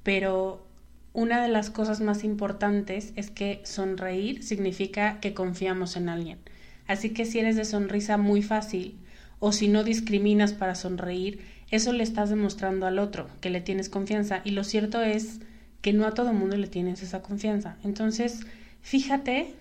Pero 0.05 0.65
una 1.13 1.43
de 1.43 1.49
las 1.49 1.71
cosas 1.71 2.01
más 2.01 2.23
importantes 2.23 3.13
es 3.17 3.33
que 3.33 3.63
sonreír 3.65 4.45
significa 4.45 5.19
que 5.19 5.35
confiamos 5.35 5.97
en 5.97 6.09
alguien. 6.09 6.39
Así 6.87 7.11
que 7.11 7.25
si 7.25 7.41
eres 7.41 7.57
de 7.57 7.65
sonrisa 7.65 8.17
muy 8.17 8.43
fácil 8.43 8.97
o 9.41 9.51
si 9.51 9.67
no 9.67 9.83
discriminas 9.83 10.53
para 10.53 10.77
sonreír, 10.77 11.41
eso 11.73 11.93
le 11.93 12.05
estás 12.05 12.31
demostrando 12.31 12.87
al 12.87 12.99
otro 12.99 13.29
que 13.41 13.51
le 13.51 13.63
tienes 13.63 13.89
confianza 13.89 14.43
y 14.45 14.51
lo 14.51 14.63
cierto 14.63 15.01
es 15.01 15.41
que 15.81 15.93
no 15.93 16.07
a 16.07 16.15
todo 16.15 16.33
mundo 16.33 16.57
le 16.57 16.69
tienes 16.69 17.03
esa 17.03 17.23
confianza. 17.23 17.77
Entonces, 17.83 18.41
fíjate 18.83 19.55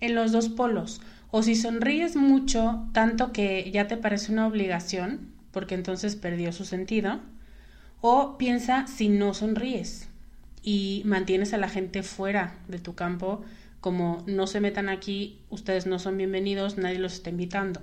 en 0.00 0.14
los 0.14 0.32
dos 0.32 0.48
polos. 0.48 1.00
O 1.30 1.42
si 1.42 1.56
sonríes 1.56 2.16
mucho, 2.16 2.86
tanto 2.92 3.32
que 3.32 3.70
ya 3.72 3.88
te 3.88 3.96
parece 3.96 4.32
una 4.32 4.46
obligación, 4.46 5.32
porque 5.50 5.74
entonces 5.74 6.16
perdió 6.16 6.52
su 6.52 6.64
sentido, 6.64 7.20
o 8.00 8.38
piensa 8.38 8.86
si 8.86 9.08
no 9.08 9.34
sonríes 9.34 10.08
y 10.62 11.02
mantienes 11.04 11.52
a 11.52 11.58
la 11.58 11.68
gente 11.68 12.02
fuera 12.04 12.54
de 12.68 12.78
tu 12.78 12.94
campo 12.94 13.42
como 13.80 14.22
no 14.26 14.46
se 14.46 14.60
metan 14.60 14.88
aquí, 14.88 15.40
ustedes 15.50 15.86
no 15.86 15.98
son 15.98 16.16
bienvenidos, 16.16 16.78
nadie 16.78 16.98
los 16.98 17.14
está 17.14 17.30
invitando. 17.30 17.82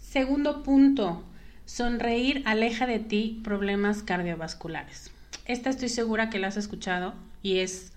Segundo 0.00 0.62
punto, 0.62 1.24
sonreír 1.66 2.42
aleja 2.44 2.86
de 2.86 2.98
ti 2.98 3.40
problemas 3.42 4.02
cardiovasculares. 4.02 5.10
Esta 5.46 5.70
estoy 5.70 5.88
segura 5.88 6.30
que 6.30 6.38
la 6.38 6.48
has 6.48 6.56
escuchado 6.56 7.14
y 7.42 7.58
es 7.58 7.92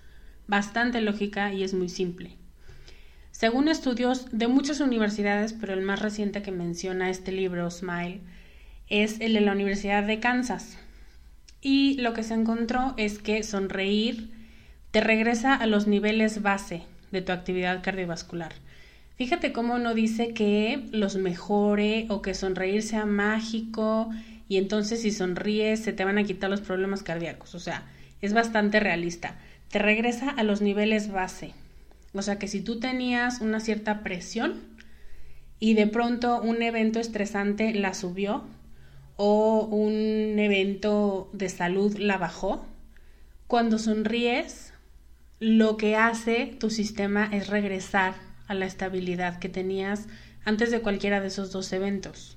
bastante 0.46 1.00
lógica 1.00 1.52
y 1.52 1.62
es 1.62 1.74
muy 1.74 1.88
simple. 1.88 2.36
Según 3.30 3.68
estudios 3.68 4.26
de 4.32 4.48
muchas 4.48 4.80
universidades, 4.80 5.52
pero 5.52 5.72
el 5.72 5.82
más 5.82 6.00
reciente 6.00 6.42
que 6.42 6.50
menciona 6.50 7.08
este 7.08 7.30
libro, 7.30 7.70
Smile, 7.70 8.20
es 8.88 9.20
el 9.20 9.34
de 9.34 9.40
la 9.40 9.52
Universidad 9.52 10.02
de 10.02 10.18
Kansas. 10.18 10.78
Y 11.60 11.96
lo 12.00 12.14
que 12.14 12.22
se 12.22 12.34
encontró 12.34 12.94
es 12.96 13.18
que 13.18 13.42
sonreír 13.42 14.30
te 14.90 15.00
regresa 15.00 15.54
a 15.54 15.66
los 15.66 15.86
niveles 15.86 16.42
base 16.42 16.82
de 17.12 17.22
tu 17.22 17.32
actividad 17.32 17.82
cardiovascular. 17.82 18.52
Fíjate 19.18 19.52
cómo 19.52 19.80
no 19.80 19.94
dice 19.94 20.32
que 20.32 20.86
los 20.92 21.16
mejore 21.16 22.06
o 22.08 22.22
que 22.22 22.34
sonreír 22.34 22.84
sea 22.84 23.04
mágico 23.04 24.10
y 24.48 24.58
entonces 24.58 25.02
si 25.02 25.10
sonríes 25.10 25.80
se 25.80 25.92
te 25.92 26.04
van 26.04 26.18
a 26.18 26.22
quitar 26.22 26.48
los 26.48 26.60
problemas 26.60 27.02
cardíacos. 27.02 27.56
O 27.56 27.58
sea, 27.58 27.82
es 28.20 28.32
bastante 28.32 28.78
realista. 28.78 29.36
Te 29.72 29.80
regresa 29.80 30.30
a 30.30 30.44
los 30.44 30.60
niveles 30.60 31.10
base. 31.10 31.52
O 32.12 32.22
sea 32.22 32.38
que 32.38 32.46
si 32.46 32.60
tú 32.60 32.78
tenías 32.78 33.40
una 33.40 33.58
cierta 33.58 34.04
presión 34.04 34.60
y 35.58 35.74
de 35.74 35.88
pronto 35.88 36.40
un 36.40 36.62
evento 36.62 37.00
estresante 37.00 37.74
la 37.74 37.94
subió 37.94 38.44
o 39.16 39.64
un 39.64 40.38
evento 40.38 41.28
de 41.32 41.48
salud 41.48 41.96
la 41.98 42.18
bajó, 42.18 42.64
cuando 43.48 43.78
sonríes 43.78 44.72
lo 45.40 45.76
que 45.76 45.96
hace 45.96 46.46
tu 46.46 46.70
sistema 46.70 47.28
es 47.32 47.48
regresar 47.48 48.27
a 48.48 48.54
la 48.54 48.66
estabilidad 48.66 49.38
que 49.38 49.48
tenías 49.48 50.08
antes 50.44 50.70
de 50.70 50.80
cualquiera 50.80 51.20
de 51.20 51.28
esos 51.28 51.52
dos 51.52 51.72
eventos. 51.72 52.36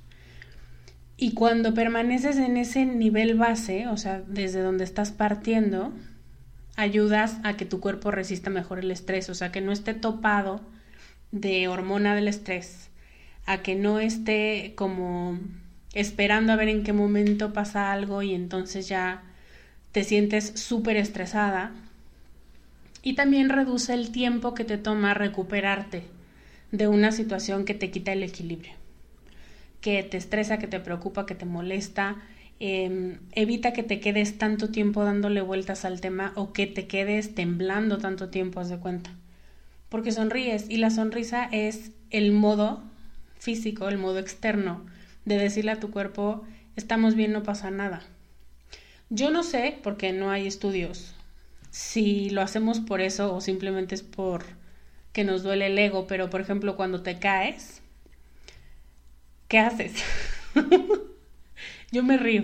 Y 1.18 1.34
cuando 1.34 1.74
permaneces 1.74 2.38
en 2.38 2.58
ese 2.58 2.86
nivel 2.86 3.38
base, 3.38 3.88
o 3.88 3.98
sea, 3.98 4.22
desde 4.27 4.62
donde 4.62 4.84
estás 4.84 5.12
partiendo, 5.12 5.94
ayudas 6.75 7.38
a 7.44 7.58
que 7.58 7.65
tu 7.65 7.80
cuerpo 7.80 8.12
resista 8.12 8.50
mejor 8.50 8.80
el 8.80 8.91
estrés, 8.91 9.30
o 9.30 9.36
sea, 9.36 9.51
que 9.51 9.62
no 9.62 9.72
esté 9.72 9.94
topado 9.94 10.62
de 11.32 11.68
hormona 11.68 12.15
del 12.15 12.27
estrés, 12.27 12.89
a 13.46 13.62
que 13.62 13.75
no 13.75 14.00
esté 14.00 14.74
como 14.75 15.39
esperando 15.94 16.53
a 16.53 16.56
ver 16.56 16.70
en 16.70 16.84
qué 16.84 16.94
momento 16.94 17.53
pasa 17.53 17.91
algo 17.91 18.22
y 18.22 18.34
entonces 18.34 18.88
ya 18.88 19.24
te 19.91 20.03
sientes 20.03 20.53
súper 20.56 20.98
estresada. 20.98 21.72
Y 23.03 23.13
también 23.13 23.50
reduce 23.50 23.93
el 23.93 24.12
tiempo 24.12 24.53
que 24.53 24.63
te 24.63 24.77
toma 24.77 25.13
recuperarte 25.13 26.03
de 26.72 26.88
una 26.88 27.12
situación 27.12 27.65
que 27.65 27.74
te 27.74 27.91
quita 27.91 28.13
el 28.13 28.24
equilibrio 28.24 28.81
que 29.81 30.03
te 30.03 30.17
estresa, 30.17 30.60
que 30.60 30.67
te 30.67 30.79
preocupa, 30.79 31.25
que 31.25 31.36
te 31.36 31.46
molesta. 31.46 32.17
Em, 32.60 33.17
evita 33.34 33.74
que 33.74 33.84
te 33.84 34.00
quedes 34.00 34.38
tanto 34.38 34.70
tiempo 34.70 35.03
dándole 35.03 35.41
vueltas 35.41 35.84
al 35.84 36.00
tema 36.00 36.31
o 36.36 36.53
que 36.53 36.67
te 36.67 36.88
quedes 36.88 37.34
temblando 37.34 37.98
tanto 37.98 38.29
tiempo, 38.29 38.60
haz 38.60 38.70
de 38.70 38.77
cuenta. 38.77 39.10
Porque 39.89 40.12
sonríes 40.12 40.70
y 40.70 40.77
la 40.77 40.91
sonrisa 40.91 41.50
es 41.51 41.91
el 42.12 42.31
modo 42.31 42.84
físico, 43.39 43.89
el 43.89 43.98
modo 43.98 44.20
externo 44.20 44.86
de 45.25 45.38
decirle 45.38 45.72
a 45.72 45.79
tu 45.79 45.89
cuerpo, 45.89 46.46
estamos 46.75 47.15
bien, 47.15 47.34
no 47.34 47.41
pasa 47.43 47.72
nada. 47.72 48.03
Yo 49.10 49.31
no 49.31 49.41
sé, 49.43 49.79
porque 49.84 50.13
no 50.13 50.29
hay 50.29 50.46
estudios, 50.48 51.15
si 51.72 52.30
lo 52.30 52.42
hacemos 52.42 52.80
por 52.80 53.01
eso 53.01 53.34
o 53.34 53.42
simplemente 53.42 53.96
es 53.96 54.04
por 54.04 54.44
que 55.13 55.24
nos 55.24 55.44
duele 55.44 55.68
el 55.68 55.80
ego, 55.80 56.06
pero 56.08 56.30
por 56.30 56.42
ejemplo 56.42 56.75
cuando 56.75 57.01
te 57.01 57.18
caes, 57.20 57.82
¿qué 59.48 59.60
haces? 59.60 59.94
Yo 61.92 62.04
me 62.04 62.18
río. 62.18 62.44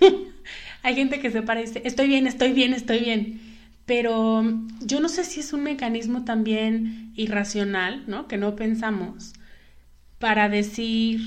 Hay 0.82 0.94
gente 0.94 1.20
que 1.20 1.30
se 1.30 1.42
parece, 1.42 1.82
estoy 1.84 2.08
bien, 2.08 2.26
estoy 2.26 2.52
bien, 2.52 2.72
estoy 2.72 3.00
bien. 3.00 3.40
Pero 3.86 4.42
yo 4.80 4.98
no 4.98 5.08
sé 5.08 5.24
si 5.24 5.38
es 5.40 5.52
un 5.52 5.62
mecanismo 5.62 6.24
también 6.24 7.12
irracional, 7.14 8.02
¿no? 8.08 8.26
Que 8.26 8.36
no 8.36 8.56
pensamos 8.56 9.32
para 10.18 10.48
decir, 10.48 11.20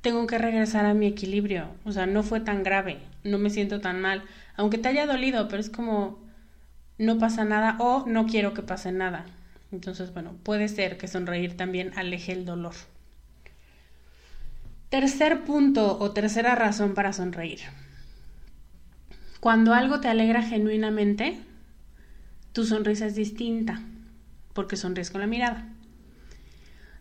tengo 0.00 0.26
que 0.26 0.38
regresar 0.38 0.86
a 0.86 0.94
mi 0.94 1.06
equilibrio. 1.06 1.68
O 1.84 1.92
sea, 1.92 2.06
no 2.06 2.22
fue 2.22 2.40
tan 2.40 2.62
grave, 2.62 2.98
no 3.24 3.38
me 3.38 3.50
siento 3.50 3.80
tan 3.80 4.00
mal. 4.00 4.22
Aunque 4.56 4.78
te 4.78 4.88
haya 4.88 5.06
dolido, 5.06 5.48
pero 5.48 5.60
es 5.60 5.70
como, 5.70 6.20
no 6.98 7.18
pasa 7.18 7.44
nada 7.44 7.76
o 7.78 8.04
no 8.06 8.26
quiero 8.26 8.54
que 8.54 8.62
pase 8.62 8.92
nada. 8.92 9.26
Entonces, 9.72 10.12
bueno, 10.12 10.36
puede 10.42 10.68
ser 10.68 10.98
que 10.98 11.08
sonreír 11.08 11.56
también 11.56 11.92
aleje 11.96 12.32
el 12.32 12.44
dolor. 12.44 12.74
Tercer 14.90 15.44
punto 15.44 15.98
o 15.98 16.10
tercera 16.10 16.54
razón 16.54 16.94
para 16.94 17.12
sonreír. 17.12 17.60
Cuando 19.40 19.72
algo 19.72 20.00
te 20.00 20.08
alegra 20.08 20.42
genuinamente, 20.42 21.40
tu 22.52 22.64
sonrisa 22.64 23.06
es 23.06 23.14
distinta, 23.14 23.80
porque 24.52 24.76
sonríes 24.76 25.10
con 25.10 25.22
la 25.22 25.26
mirada. 25.26 25.66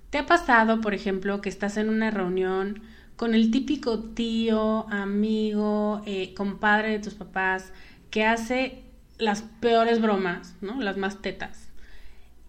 ¿Te 0.09 0.17
ha 0.17 0.25
pasado, 0.25 0.81
por 0.81 0.93
ejemplo, 0.93 1.41
que 1.41 1.49
estás 1.49 1.77
en 1.77 1.89
una 1.89 2.09
reunión 2.11 2.81
con 3.17 3.35
el 3.35 3.51
típico 3.51 3.99
tío, 3.99 4.89
amigo, 4.89 6.01
eh, 6.05 6.33
compadre 6.33 6.91
de 6.91 6.99
tus 6.99 7.13
papás, 7.13 7.71
que 8.09 8.25
hace 8.25 8.83
las 9.21 9.43
peores 9.59 10.01
bromas, 10.01 10.55
¿no? 10.61 10.81
Las 10.81 10.97
más 10.97 11.21
tetas. 11.21 11.69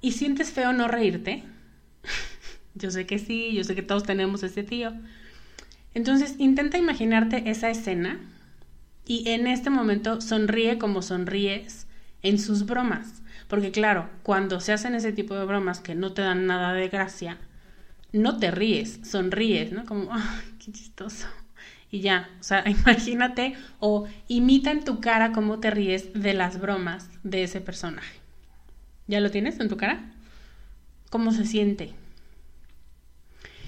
¿Y 0.01 0.13
sientes 0.13 0.51
feo 0.51 0.73
no 0.73 0.89
reírte? 0.89 1.45
yo 2.75 2.91
sé 2.91 3.07
que 3.07 3.19
sí, 3.19 3.53
yo 3.53 3.63
sé 3.63 3.75
que 3.75 3.83
todos 3.83 4.05
tenemos 4.05 4.43
ese 4.43 4.63
tío. 4.63 4.93
Entonces, 5.95 6.37
intenta 6.39 6.79
imaginarte 6.79 7.51
esa 7.51 7.69
escena 7.69 8.21
y 9.05 9.29
en 9.29 9.47
este 9.47 9.69
momento 9.69 10.23
sonríe 10.23 10.79
como 10.79 11.03
sonríes 11.03 11.87
en 12.23 12.39
sus 12.39 12.65
bromas. 12.65 13.23
Porque 13.49 13.71
claro, 13.71 14.09
cuando 14.23 14.59
se 14.61 14.73
hacen 14.73 14.95
ese 14.95 15.13
tipo 15.13 15.35
de 15.35 15.45
bromas 15.45 15.81
que 15.81 15.95
no 15.95 16.15
te 16.15 16.23
dan 16.23 16.47
nada 16.47 16.73
de 16.73 16.89
gracia, 16.89 17.37
no 18.13 18.39
te 18.39 18.51
ríes, 18.51 19.01
sonríes, 19.05 19.73
¿no? 19.73 19.85
Como, 19.85 20.09
¡ay, 20.11 20.57
qué 20.59 20.73
chistoso! 20.73 21.27
Y 21.93 22.01
ya, 22.01 22.31
o 22.41 22.43
sea, 22.43 22.65
imagínate 22.69 23.55
o 23.79 24.09
imita 24.27 24.73
en 24.73 24.83
tu 24.83 25.01
cara 25.01 25.31
cómo 25.31 25.61
te 25.61 25.71
ríes 25.71 26.13
de 26.15 26.35
las 26.35 26.59
bromas 26.59 27.09
de 27.23 27.45
ese 27.45 27.61
personaje. 27.61 28.19
¿Ya 29.07 29.21
lo 29.21 29.31
tienes 29.31 29.61
en 29.61 29.69
tu 29.69 29.77
cara? 29.77 30.01
¿Cómo 31.11 31.33
se 31.33 31.45
siente? 31.45 31.93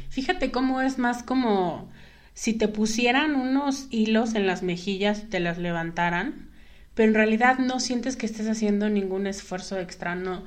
Fíjate 0.09 0.51
cómo 0.51 0.81
es 0.81 0.99
más 0.99 1.23
como 1.23 1.91
si 2.33 2.55
te 2.55 2.67
pusieran 2.67 3.35
unos 3.37 3.89
hilos 3.91 4.35
en 4.35 4.47
las 4.47 4.63
mejillas 4.63 5.25
y 5.25 5.27
te 5.27 5.39
las 5.39 5.59
levantaran, 5.59 6.49
pero 6.95 7.09
en 7.09 7.15
realidad 7.15 7.59
no 7.59 7.79
sientes 7.79 8.17
que 8.17 8.25
estés 8.25 8.49
haciendo 8.49 8.89
ningún 8.89 9.27
esfuerzo 9.27 9.79
extra, 9.79 10.15
no, 10.15 10.45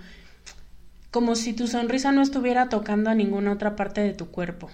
como 1.12 1.36
si 1.36 1.54
tu 1.54 1.68
sonrisa 1.68 2.12
no 2.12 2.22
estuviera 2.24 2.70
tocando 2.70 3.10
a 3.12 3.16
ninguna 3.16 3.52
otra 3.52 3.76
parte 3.76 4.02
de 4.02 4.14
tu 4.14 4.28
cuerpo. 4.32 4.72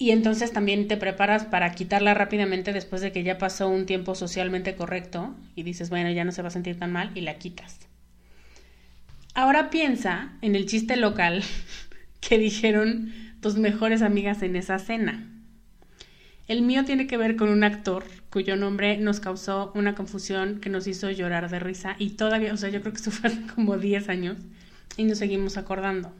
Y 0.00 0.12
entonces 0.12 0.52
también 0.52 0.86
te 0.86 0.96
preparas 0.96 1.44
para 1.44 1.72
quitarla 1.72 2.14
rápidamente 2.14 2.72
después 2.72 3.02
de 3.02 3.10
que 3.10 3.24
ya 3.24 3.36
pasó 3.36 3.68
un 3.68 3.84
tiempo 3.84 4.14
socialmente 4.14 4.76
correcto 4.76 5.34
y 5.56 5.64
dices, 5.64 5.90
bueno, 5.90 6.08
ya 6.12 6.24
no 6.24 6.30
se 6.30 6.40
va 6.40 6.48
a 6.48 6.52
sentir 6.52 6.78
tan 6.78 6.92
mal 6.92 7.10
y 7.16 7.22
la 7.22 7.38
quitas. 7.38 7.80
Ahora 9.34 9.70
piensa 9.70 10.32
en 10.40 10.54
el 10.54 10.66
chiste 10.66 10.96
local 10.96 11.42
que 12.20 12.38
dijeron 12.38 13.12
tus 13.40 13.56
mejores 13.56 14.02
amigas 14.02 14.42
en 14.42 14.54
esa 14.54 14.78
cena. 14.78 15.26
El 16.46 16.62
mío 16.62 16.84
tiene 16.84 17.08
que 17.08 17.16
ver 17.16 17.34
con 17.34 17.48
un 17.48 17.64
actor 17.64 18.04
cuyo 18.30 18.54
nombre 18.54 18.98
nos 18.98 19.18
causó 19.18 19.72
una 19.74 19.96
confusión 19.96 20.60
que 20.60 20.70
nos 20.70 20.86
hizo 20.86 21.10
llorar 21.10 21.50
de 21.50 21.58
risa 21.58 21.96
y 21.98 22.10
todavía, 22.10 22.54
o 22.54 22.56
sea, 22.56 22.70
yo 22.70 22.80
creo 22.80 22.92
que 22.92 22.98
esto 22.98 23.10
fue 23.10 23.30
hace 23.30 23.42
como 23.54 23.76
10 23.76 24.08
años 24.08 24.36
y 24.96 25.04
nos 25.04 25.18
seguimos 25.18 25.56
acordando. 25.56 26.12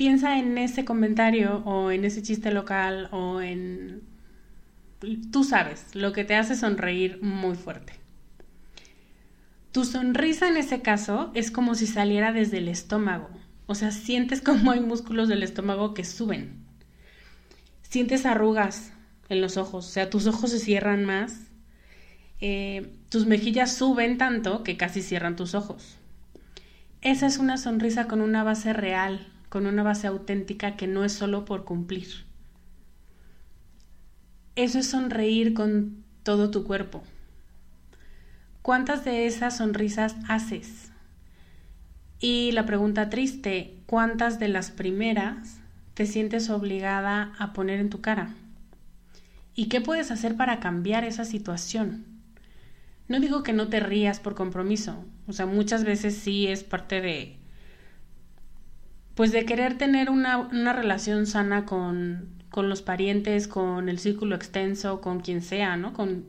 Piensa 0.00 0.38
en 0.38 0.56
ese 0.56 0.86
comentario 0.86 1.58
o 1.66 1.90
en 1.90 2.06
ese 2.06 2.22
chiste 2.22 2.50
local 2.52 3.10
o 3.12 3.42
en... 3.42 4.00
Tú 5.30 5.44
sabes, 5.44 5.94
lo 5.94 6.14
que 6.14 6.24
te 6.24 6.36
hace 6.36 6.56
sonreír 6.56 7.18
muy 7.20 7.54
fuerte. 7.54 7.92
Tu 9.72 9.84
sonrisa 9.84 10.48
en 10.48 10.56
ese 10.56 10.80
caso 10.80 11.30
es 11.34 11.50
como 11.50 11.74
si 11.74 11.86
saliera 11.86 12.32
desde 12.32 12.56
el 12.56 12.68
estómago, 12.68 13.28
o 13.66 13.74
sea, 13.74 13.90
sientes 13.90 14.40
como 14.40 14.70
hay 14.70 14.80
músculos 14.80 15.28
del 15.28 15.42
estómago 15.42 15.92
que 15.92 16.04
suben. 16.04 16.64
Sientes 17.82 18.24
arrugas 18.24 18.94
en 19.28 19.42
los 19.42 19.58
ojos, 19.58 19.86
o 19.86 19.90
sea, 19.90 20.08
tus 20.08 20.26
ojos 20.26 20.50
se 20.50 20.60
cierran 20.60 21.04
más. 21.04 21.40
Eh, 22.40 22.90
tus 23.10 23.26
mejillas 23.26 23.76
suben 23.76 24.16
tanto 24.16 24.62
que 24.62 24.78
casi 24.78 25.02
cierran 25.02 25.36
tus 25.36 25.54
ojos. 25.54 25.98
Esa 27.02 27.26
es 27.26 27.36
una 27.36 27.58
sonrisa 27.58 28.08
con 28.08 28.22
una 28.22 28.44
base 28.44 28.72
real, 28.72 29.26
con 29.50 29.66
una 29.66 29.82
base 29.82 30.06
auténtica 30.06 30.76
que 30.76 30.86
no 30.86 31.04
es 31.04 31.12
solo 31.12 31.44
por 31.44 31.64
cumplir. 31.64 32.08
Eso 34.56 34.78
es 34.78 34.86
sonreír 34.86 35.52
con 35.52 36.04
todo 36.22 36.50
tu 36.50 36.64
cuerpo. 36.64 37.02
¿Cuántas 38.62 39.04
de 39.04 39.26
esas 39.26 39.56
sonrisas 39.56 40.16
haces? 40.28 40.92
Y 42.20 42.52
la 42.52 42.64
pregunta 42.64 43.10
triste, 43.10 43.78
¿cuántas 43.86 44.38
de 44.38 44.48
las 44.48 44.70
primeras 44.70 45.58
te 45.94 46.06
sientes 46.06 46.48
obligada 46.48 47.32
a 47.38 47.52
poner 47.52 47.80
en 47.80 47.90
tu 47.90 48.00
cara? 48.00 48.34
¿Y 49.54 49.66
qué 49.66 49.80
puedes 49.80 50.10
hacer 50.10 50.36
para 50.36 50.60
cambiar 50.60 51.04
esa 51.04 51.24
situación? 51.24 52.04
No 53.08 53.18
digo 53.18 53.42
que 53.42 53.52
no 53.52 53.66
te 53.66 53.80
rías 53.80 54.20
por 54.20 54.36
compromiso, 54.36 55.04
o 55.26 55.32
sea, 55.32 55.46
muchas 55.46 55.82
veces 55.82 56.14
sí 56.14 56.46
es 56.46 56.62
parte 56.62 57.00
de, 57.00 57.39
pues 59.20 59.32
de 59.32 59.44
querer 59.44 59.76
tener 59.76 60.08
una, 60.08 60.38
una 60.38 60.72
relación 60.72 61.26
sana 61.26 61.66
con, 61.66 62.30
con 62.48 62.70
los 62.70 62.80
parientes, 62.80 63.48
con 63.48 63.90
el 63.90 63.98
círculo 63.98 64.34
extenso, 64.34 65.02
con 65.02 65.20
quien 65.20 65.42
sea, 65.42 65.76
¿no? 65.76 65.92
Con 65.92 66.24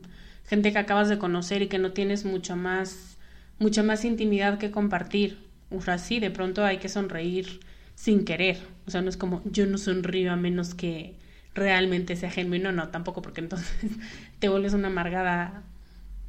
gente 0.46 0.72
que 0.72 0.78
acabas 0.78 1.08
de 1.08 1.16
conocer 1.16 1.62
y 1.62 1.68
que 1.68 1.78
no 1.78 1.92
tienes 1.92 2.26
mucho 2.26 2.54
más, 2.54 3.16
mucha 3.58 3.82
más 3.82 4.04
intimidad 4.04 4.58
que 4.58 4.70
compartir 4.70 5.38
o 5.74 5.80
sea, 5.80 5.98
sí, 5.98 6.20
de 6.20 6.30
pronto 6.30 6.64
hay 6.64 6.78
que 6.78 6.88
sonreír 6.88 7.60
sin 7.94 8.24
querer. 8.24 8.58
O 8.86 8.90
sea, 8.90 9.00
no 9.00 9.08
es 9.08 9.16
como 9.16 9.40
yo 9.44 9.66
no 9.66 9.78
sonrío 9.78 10.32
a 10.32 10.36
menos 10.36 10.74
que 10.74 11.14
realmente 11.54 12.16
sea 12.16 12.30
genuino, 12.30 12.72
no, 12.72 12.88
tampoco, 12.88 13.22
porque 13.22 13.40
entonces 13.40 13.74
te 14.38 14.48
vuelves 14.48 14.74
una 14.74 14.88
amargada 14.88 15.62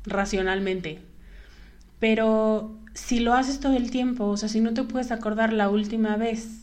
racionalmente. 0.05 0.99
Pero 1.99 2.79
si 2.93 3.19
lo 3.19 3.33
haces 3.33 3.59
todo 3.59 3.75
el 3.75 3.91
tiempo, 3.91 4.25
o 4.25 4.37
sea, 4.37 4.49
si 4.49 4.61
no 4.61 4.73
te 4.73 4.83
puedes 4.83 5.11
acordar 5.11 5.53
la 5.53 5.69
última 5.69 6.15
vez 6.17 6.61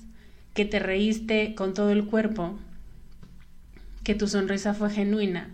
que 0.54 0.64
te 0.64 0.78
reíste 0.78 1.54
con 1.54 1.74
todo 1.74 1.90
el 1.90 2.04
cuerpo, 2.06 2.58
que 4.04 4.14
tu 4.14 4.28
sonrisa 4.28 4.74
fue 4.74 4.90
genuina, 4.90 5.48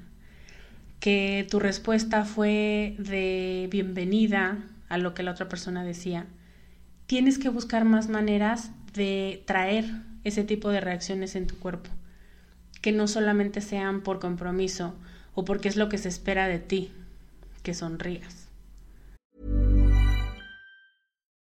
que 1.00 1.46
tu 1.50 1.60
respuesta 1.60 2.24
fue 2.24 2.94
de 2.98 3.68
bienvenida 3.70 4.58
a 4.88 4.98
lo 4.98 5.14
que 5.14 5.22
la 5.22 5.32
otra 5.32 5.48
persona 5.48 5.84
decía, 5.84 6.26
tienes 7.06 7.38
que 7.38 7.48
buscar 7.48 7.84
más 7.84 8.08
maneras 8.08 8.70
de 8.94 9.42
traer 9.46 9.84
ese 10.24 10.44
tipo 10.44 10.70
de 10.70 10.80
reacciones 10.80 11.36
en 11.36 11.46
tu 11.46 11.58
cuerpo, 11.58 11.90
que 12.82 12.92
no 12.92 13.08
solamente 13.08 13.60
sean 13.60 14.02
por 14.02 14.18
compromiso 14.18 14.94
o 15.34 15.44
porque 15.44 15.68
es 15.68 15.76
lo 15.76 15.88
que 15.88 15.98
se 15.98 16.08
espera 16.08 16.48
de 16.48 16.58
ti, 16.58 16.90
que 17.62 17.74
sonrías. 17.74 18.45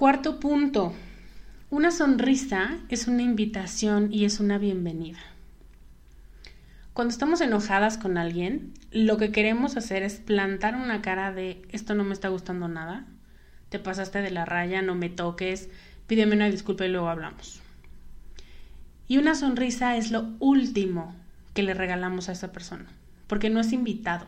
Cuarto 0.00 0.40
punto. 0.40 0.94
Una 1.68 1.90
sonrisa 1.90 2.78
es 2.88 3.06
una 3.06 3.20
invitación 3.20 4.10
y 4.10 4.24
es 4.24 4.40
una 4.40 4.56
bienvenida. 4.56 5.18
Cuando 6.94 7.12
estamos 7.12 7.42
enojadas 7.42 7.98
con 7.98 8.16
alguien, 8.16 8.72
lo 8.92 9.18
que 9.18 9.30
queremos 9.30 9.76
hacer 9.76 10.02
es 10.02 10.14
plantar 10.14 10.74
una 10.74 11.02
cara 11.02 11.32
de 11.32 11.60
esto 11.68 11.94
no 11.94 12.04
me 12.04 12.14
está 12.14 12.28
gustando 12.28 12.66
nada, 12.66 13.04
te 13.68 13.78
pasaste 13.78 14.22
de 14.22 14.30
la 14.30 14.46
raya, 14.46 14.80
no 14.80 14.94
me 14.94 15.10
toques, 15.10 15.68
pídeme 16.06 16.34
una 16.34 16.48
disculpa 16.48 16.86
y 16.86 16.88
luego 16.88 17.10
hablamos. 17.10 17.60
Y 19.06 19.18
una 19.18 19.34
sonrisa 19.34 19.98
es 19.98 20.10
lo 20.10 20.30
último 20.38 21.14
que 21.52 21.62
le 21.62 21.74
regalamos 21.74 22.30
a 22.30 22.32
esa 22.32 22.52
persona, 22.52 22.86
porque 23.26 23.50
no 23.50 23.60
es 23.60 23.70
invitado, 23.74 24.24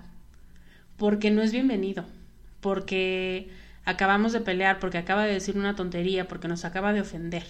porque 0.98 1.30
no 1.30 1.40
es 1.40 1.50
bienvenido, 1.50 2.04
porque 2.60 3.48
acabamos 3.84 4.32
de 4.32 4.40
pelear, 4.40 4.78
porque 4.78 4.98
acaba 4.98 5.24
de 5.24 5.32
decir 5.32 5.56
una 5.56 5.76
tontería, 5.76 6.28
porque 6.28 6.48
nos 6.48 6.64
acaba 6.64 6.92
de 6.92 7.00
ofender. 7.00 7.44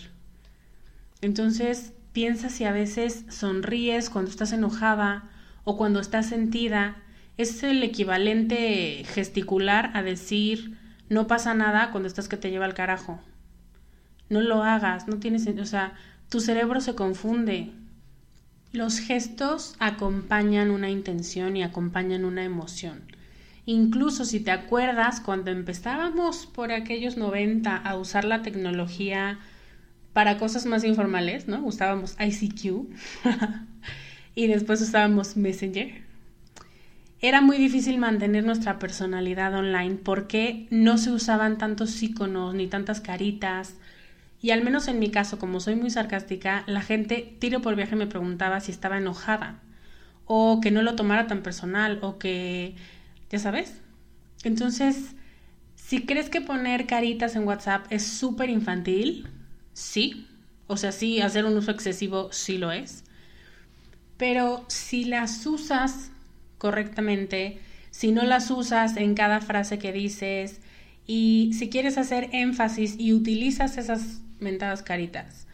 Entonces, 1.20 1.92
piensa 2.12 2.48
si 2.48 2.64
a 2.64 2.72
veces 2.72 3.24
sonríes 3.28 4.10
cuando 4.10 4.30
estás 4.30 4.52
enojada 4.52 5.30
o 5.64 5.76
cuando 5.76 6.00
estás 6.00 6.26
sentida. 6.26 6.96
Es 7.38 7.62
el 7.62 7.82
equivalente 7.82 9.04
gesticular 9.04 9.90
a 9.94 10.02
decir 10.02 10.78
no 11.08 11.26
pasa 11.26 11.54
nada 11.54 11.90
cuando 11.90 12.06
estás 12.06 12.28
que 12.28 12.36
te 12.36 12.50
lleva 12.50 12.64
al 12.64 12.74
carajo. 12.74 13.20
No 14.28 14.40
lo 14.40 14.62
hagas, 14.62 15.08
no 15.08 15.18
tienes, 15.18 15.46
o 15.46 15.66
sea, 15.66 15.94
tu 16.28 16.40
cerebro 16.40 16.80
se 16.80 16.94
confunde. 16.94 17.72
Los 18.72 18.98
gestos 18.98 19.74
acompañan 19.78 20.70
una 20.70 20.88
intención 20.88 21.56
y 21.56 21.62
acompañan 21.62 22.24
una 22.24 22.44
emoción. 22.44 23.02
Incluso 23.64 24.24
si 24.24 24.40
te 24.40 24.50
acuerdas, 24.50 25.20
cuando 25.20 25.50
empezábamos 25.50 26.46
por 26.46 26.72
aquellos 26.72 27.16
90 27.16 27.76
a 27.76 27.96
usar 27.96 28.24
la 28.24 28.42
tecnología 28.42 29.38
para 30.12 30.36
cosas 30.36 30.66
más 30.66 30.84
informales, 30.84 31.46
¿no? 31.46 31.64
Usábamos 31.64 32.16
ICQ 32.18 32.88
y 34.34 34.46
después 34.48 34.80
usábamos 34.82 35.36
Messenger. 35.36 36.02
Era 37.20 37.40
muy 37.40 37.56
difícil 37.56 37.98
mantener 37.98 38.44
nuestra 38.44 38.80
personalidad 38.80 39.54
online 39.54 39.94
porque 39.94 40.66
no 40.70 40.98
se 40.98 41.12
usaban 41.12 41.56
tantos 41.56 42.02
iconos 42.02 42.52
ni 42.54 42.66
tantas 42.66 43.00
caritas. 43.00 43.76
Y 44.40 44.50
al 44.50 44.64
menos 44.64 44.88
en 44.88 44.98
mi 44.98 45.10
caso, 45.10 45.38
como 45.38 45.60
soy 45.60 45.76
muy 45.76 45.90
sarcástica, 45.90 46.64
la 46.66 46.82
gente 46.82 47.36
tiro 47.38 47.62
por 47.62 47.76
viaje 47.76 47.94
me 47.94 48.08
preguntaba 48.08 48.58
si 48.58 48.72
estaba 48.72 48.98
enojada 48.98 49.60
o 50.26 50.60
que 50.60 50.72
no 50.72 50.82
lo 50.82 50.96
tomara 50.96 51.28
tan 51.28 51.42
personal 51.42 52.00
o 52.02 52.18
que 52.18 52.74
ya 53.32 53.38
sabes. 53.38 53.80
Entonces, 54.44 55.14
si 55.74 56.04
crees 56.04 56.28
que 56.28 56.42
poner 56.42 56.86
caritas 56.86 57.34
en 57.34 57.46
WhatsApp 57.46 57.86
es 57.90 58.06
súper 58.06 58.50
infantil, 58.50 59.26
sí. 59.72 60.28
O 60.66 60.76
sea, 60.76 60.92
sí, 60.92 61.20
hacer 61.20 61.46
un 61.46 61.56
uso 61.56 61.70
excesivo 61.70 62.30
sí 62.30 62.58
lo 62.58 62.70
es. 62.70 63.04
Pero 64.18 64.64
si 64.68 65.04
las 65.04 65.44
usas 65.46 66.10
correctamente, 66.58 67.58
si 67.90 68.12
no 68.12 68.22
las 68.22 68.50
usas 68.50 68.96
en 68.96 69.14
cada 69.14 69.40
frase 69.40 69.78
que 69.78 69.92
dices 69.92 70.60
y 71.06 71.52
si 71.58 71.68
quieres 71.70 71.98
hacer 71.98 72.28
énfasis 72.32 72.94
y 72.98 73.14
utilizas 73.14 73.78
esas 73.78 74.20
mentadas 74.38 74.82
caritas, 74.82 75.46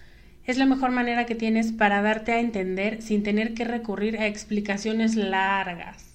es 0.45 0.59
la 0.59 0.67
mejor 0.67 0.91
manera 0.91 1.27
que 1.27 1.35
tienes 1.35 1.73
para 1.73 2.03
darte 2.03 2.33
a 2.33 2.41
entender 2.41 3.03
sin 3.03 3.23
tener 3.23 3.55
que 3.55 3.65
recurrir 3.65 4.19
a 4.19 4.27
explicaciones 4.27 5.15
largas 5.15 6.09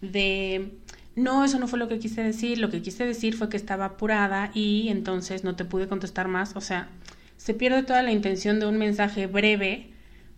de 0.00 0.72
no, 1.20 1.44
eso 1.44 1.58
no 1.58 1.68
fue 1.68 1.78
lo 1.78 1.88
que 1.88 1.98
quise 1.98 2.22
decir, 2.22 2.58
lo 2.58 2.70
que 2.70 2.82
quise 2.82 3.04
decir 3.04 3.34
fue 3.34 3.48
que 3.48 3.56
estaba 3.56 3.84
apurada 3.84 4.50
y 4.54 4.88
entonces 4.88 5.44
no 5.44 5.56
te 5.56 5.64
pude 5.64 5.88
contestar 5.88 6.28
más, 6.28 6.56
o 6.56 6.60
sea, 6.60 6.88
se 7.36 7.54
pierde 7.54 7.82
toda 7.82 8.02
la 8.02 8.12
intención 8.12 8.60
de 8.60 8.66
un 8.66 8.78
mensaje 8.78 9.26
breve 9.26 9.90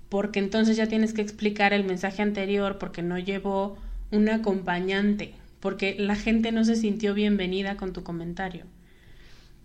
porque 0.09 0.39
entonces 0.39 0.77
ya 0.77 0.89
tienes 0.89 1.13
que 1.13 1.23
explicar 1.23 1.73
el 1.73 1.85
mensaje 1.85 2.23
anterior 2.23 2.79
porque 2.79 3.03
no 3.03 3.19
llevó 3.19 3.79
un 4.11 4.29
acompañante, 4.29 5.35
porque 5.61 5.97
la 5.99 6.17
gente 6.17 6.53
no 6.53 6.65
se 6.65 6.77
sintió 6.77 7.15
bienvenida 7.15 7.77
con 7.77 7.93
tu 7.93 8.03
comentario. 8.03 8.67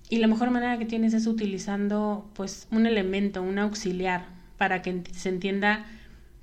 Y 0.09 0.17
la 0.19 0.27
mejor 0.27 0.51
manera 0.51 0.77
que 0.77 0.85
tienes 0.85 1.13
es 1.13 1.27
utilizando 1.27 2.29
pues 2.33 2.67
un 2.71 2.85
elemento, 2.85 3.41
un 3.41 3.59
auxiliar 3.59 4.25
para 4.57 4.81
que 4.81 5.03
se 5.11 5.29
entienda 5.29 5.85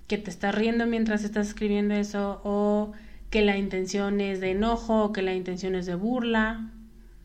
que 0.06 0.18
te 0.18 0.30
estás 0.30 0.54
riendo 0.54 0.86
mientras 0.86 1.24
estás 1.24 1.48
escribiendo 1.48 1.94
eso 1.94 2.42
o 2.44 2.92
que 3.34 3.42
la 3.42 3.58
intención 3.58 4.20
es 4.20 4.40
de 4.40 4.52
enojo 4.52 5.12
que 5.12 5.20
la 5.20 5.34
intención 5.34 5.74
es 5.74 5.86
de 5.86 5.96
burla. 5.96 6.70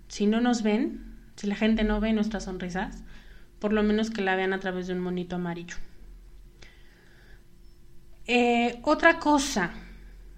Si 0.08 0.26
no 0.26 0.42
nos 0.42 0.64
ven, 0.64 1.04
si 1.36 1.46
la 1.46 1.56
gente 1.56 1.84
no 1.84 2.00
ve 2.00 2.14
nuestras 2.14 2.46
sonrisas, 2.46 3.04
por 3.60 3.74
lo 3.74 3.84
menos 3.84 4.10
que 4.10 4.24
la 4.24 4.36
vean 4.36 4.52
a 4.52 4.60
través 4.60 4.88
de 4.88 4.94
un 4.94 5.02
monito 5.02 5.36
amarillo. 5.36 5.76
Eh, 8.26 8.80
otra 8.82 9.20
cosa, 9.20 9.70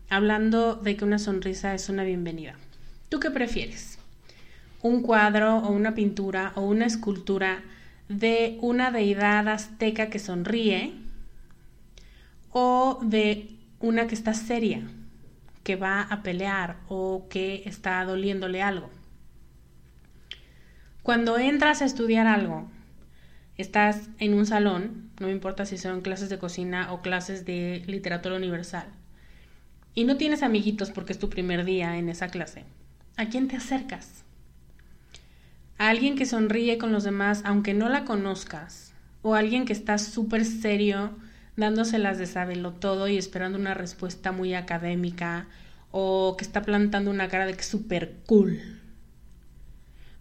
hablando 0.09 0.75
de 0.75 0.97
que 0.97 1.05
una 1.05 1.19
sonrisa 1.19 1.73
es 1.73 1.87
una 1.87 2.03
bienvenida. 2.03 2.55
¿Tú 3.07 3.21
qué 3.21 3.31
prefieres? 3.31 3.97
¿Un 4.81 5.01
cuadro 5.01 5.59
o 5.59 5.71
una 5.71 5.95
pintura 5.95 6.51
o 6.55 6.63
una 6.63 6.85
escultura 6.85 7.63
de 8.09 8.57
una 8.59 8.91
deidad 8.91 9.47
azteca 9.47 10.09
que 10.09 10.19
sonríe 10.19 10.95
o 12.51 12.99
de 13.01 13.51
una 13.79 14.07
que 14.07 14.15
está 14.15 14.33
seria? 14.33 14.81
Que 15.63 15.75
va 15.75 16.01
a 16.01 16.23
pelear 16.23 16.77
o 16.87 17.27
que 17.29 17.63
está 17.65 18.03
doliéndole 18.05 18.61
algo. 18.61 18.89
Cuando 21.03 21.37
entras 21.37 21.81
a 21.81 21.85
estudiar 21.85 22.27
algo, 22.27 22.69
estás 23.57 24.09
en 24.19 24.33
un 24.33 24.45
salón, 24.45 25.09
no 25.19 25.29
importa 25.29 25.65
si 25.65 25.77
son 25.77 26.01
clases 26.01 26.29
de 26.29 26.39
cocina 26.39 26.91
o 26.93 27.01
clases 27.01 27.45
de 27.45 27.83
literatura 27.87 28.35
universal, 28.35 28.87
y 29.93 30.05
no 30.05 30.17
tienes 30.17 30.43
amiguitos 30.43 30.91
porque 30.91 31.13
es 31.13 31.19
tu 31.19 31.29
primer 31.29 31.65
día 31.65 31.97
en 31.97 32.09
esa 32.09 32.27
clase, 32.27 32.65
¿a 33.17 33.29
quién 33.29 33.47
te 33.47 33.57
acercas? 33.57 34.23
¿A 35.77 35.89
alguien 35.89 36.15
que 36.15 36.27
sonríe 36.27 36.77
con 36.77 36.91
los 36.91 37.03
demás 37.03 37.41
aunque 37.43 37.73
no 37.73 37.89
la 37.89 38.05
conozcas? 38.05 38.93
¿O 39.23 39.33
alguien 39.33 39.65
que 39.65 39.73
está 39.73 39.97
súper 39.97 40.45
serio 40.45 41.15
dándoselas 41.55 42.17
de 42.17 42.25
sabelo 42.25 42.73
todo 42.73 43.07
y 43.07 43.17
esperando 43.17 43.57
una 43.57 43.73
respuesta 43.73 44.31
muy 44.31 44.53
académica 44.53 45.47
o 45.91 46.35
que 46.37 46.43
está 46.43 46.61
plantando 46.61 47.11
una 47.11 47.27
cara 47.27 47.45
de 47.45 47.53
que 47.53 47.61
es 47.61 47.67
súper 47.67 48.17
cool. 48.25 48.59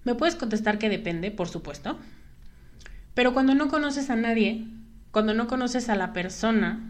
Me 0.05 0.15
puedes 0.15 0.35
contestar 0.35 0.79
que 0.79 0.89
depende, 0.89 1.31
por 1.31 1.49
supuesto. 1.49 1.99
Pero 3.15 3.35
cuando 3.35 3.55
no 3.55 3.69
conoces 3.69 4.11
a 4.11 4.17
nadie, 4.17 4.67
cuando 5.11 5.35
no 5.35 5.47
conoces 5.47 5.89
a 5.89 5.97
la 5.97 6.13
persona, 6.13 6.81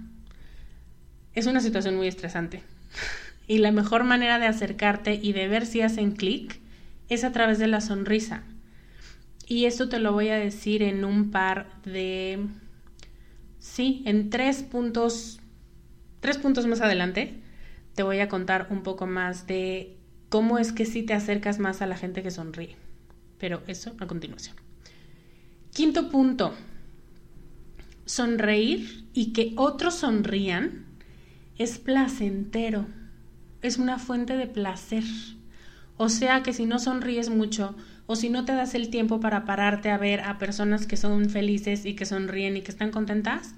es 1.35 1.47
una 1.47 1.61
situación 1.61 1.97
muy 1.97 2.09
estresante. 2.09 2.63
Y 3.47 3.59
la 3.59 3.73
mejor 3.73 4.05
manera 4.05 4.39
de 4.39 4.47
acercarte 4.47 5.15
y 5.21 5.33
de 5.33 5.49
ver 5.49 5.67
si 5.67 5.81
hacen 5.81 6.13
clic 6.13 6.61
es 7.09 7.25
a 7.25 7.33
través 7.33 7.59
de 7.59 7.67
la 7.67 7.81
sonrisa. 7.81 8.45
Y 9.49 9.65
esto 9.65 9.89
te 9.89 9.99
lo 9.99 10.13
voy 10.13 10.29
a 10.29 10.37
decir 10.37 10.85
en 10.85 11.05
un 11.05 11.33
par 11.33 11.67
de 11.85 12.47
Sí, 13.61 14.03
en 14.07 14.31
tres 14.31 14.63
puntos, 14.63 15.39
tres 16.21 16.39
puntos 16.39 16.67
más 16.67 16.81
adelante, 16.81 17.41
te 17.95 18.03
voy 18.03 18.21
a 18.21 18.29
contar 18.29 18.69
un 18.71 18.83
poco 18.83 19.07
más 19.07 19.47
de 19.47 19.99
cómo 20.31 20.59
es 20.59 20.73
que 20.73 20.87
sí 20.87 21.03
te 21.03 21.13
acercas 21.13 21.59
más 21.59 21.83
a 21.83 21.87
la 21.87 21.97
gente 21.97 22.23
que 22.23 22.31
sonríe. 22.31 22.77
Pero 23.39 23.63
eso 23.67 23.95
a 24.01 24.07
continuación. 24.07 24.57
Quinto 25.73 26.09
punto, 26.09 26.55
sonreír 28.07 29.07
y 29.13 29.33
que 29.33 29.53
otros 29.57 29.95
sonrían 29.95 30.87
es 31.59 31.79
placentero, 31.79 32.87
es 33.61 33.77
una 33.77 33.99
fuente 33.99 34.37
de 34.37 34.47
placer. 34.47 35.05
O 35.99 36.09
sea 36.09 36.43
que 36.43 36.55
si 36.55 36.65
no 36.65 36.79
sonríes 36.79 37.29
mucho 37.29 37.77
o 38.11 38.17
si 38.17 38.29
no 38.29 38.45
te 38.45 38.53
das 38.55 38.75
el 38.75 38.89
tiempo 38.89 39.21
para 39.21 39.45
pararte 39.45 39.89
a 39.89 39.97
ver 39.97 40.23
a 40.23 40.37
personas 40.37 40.85
que 40.85 40.97
son 40.97 41.31
felices 41.31 41.87
y 41.87 41.95
que 41.95 42.05
sonríen 42.05 42.57
y 42.57 42.63
que 42.63 42.73
están 42.73 42.91
contentas, 42.91 43.55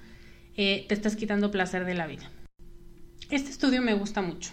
eh, 0.58 0.84
te 0.88 0.94
estás 0.94 1.16
quitando 1.16 1.50
placer 1.50 1.86
de 1.86 1.94
la 1.94 2.06
vida. 2.06 2.30
Este 3.30 3.48
estudio 3.48 3.80
me 3.80 3.94
gusta 3.94 4.20
mucho. 4.20 4.50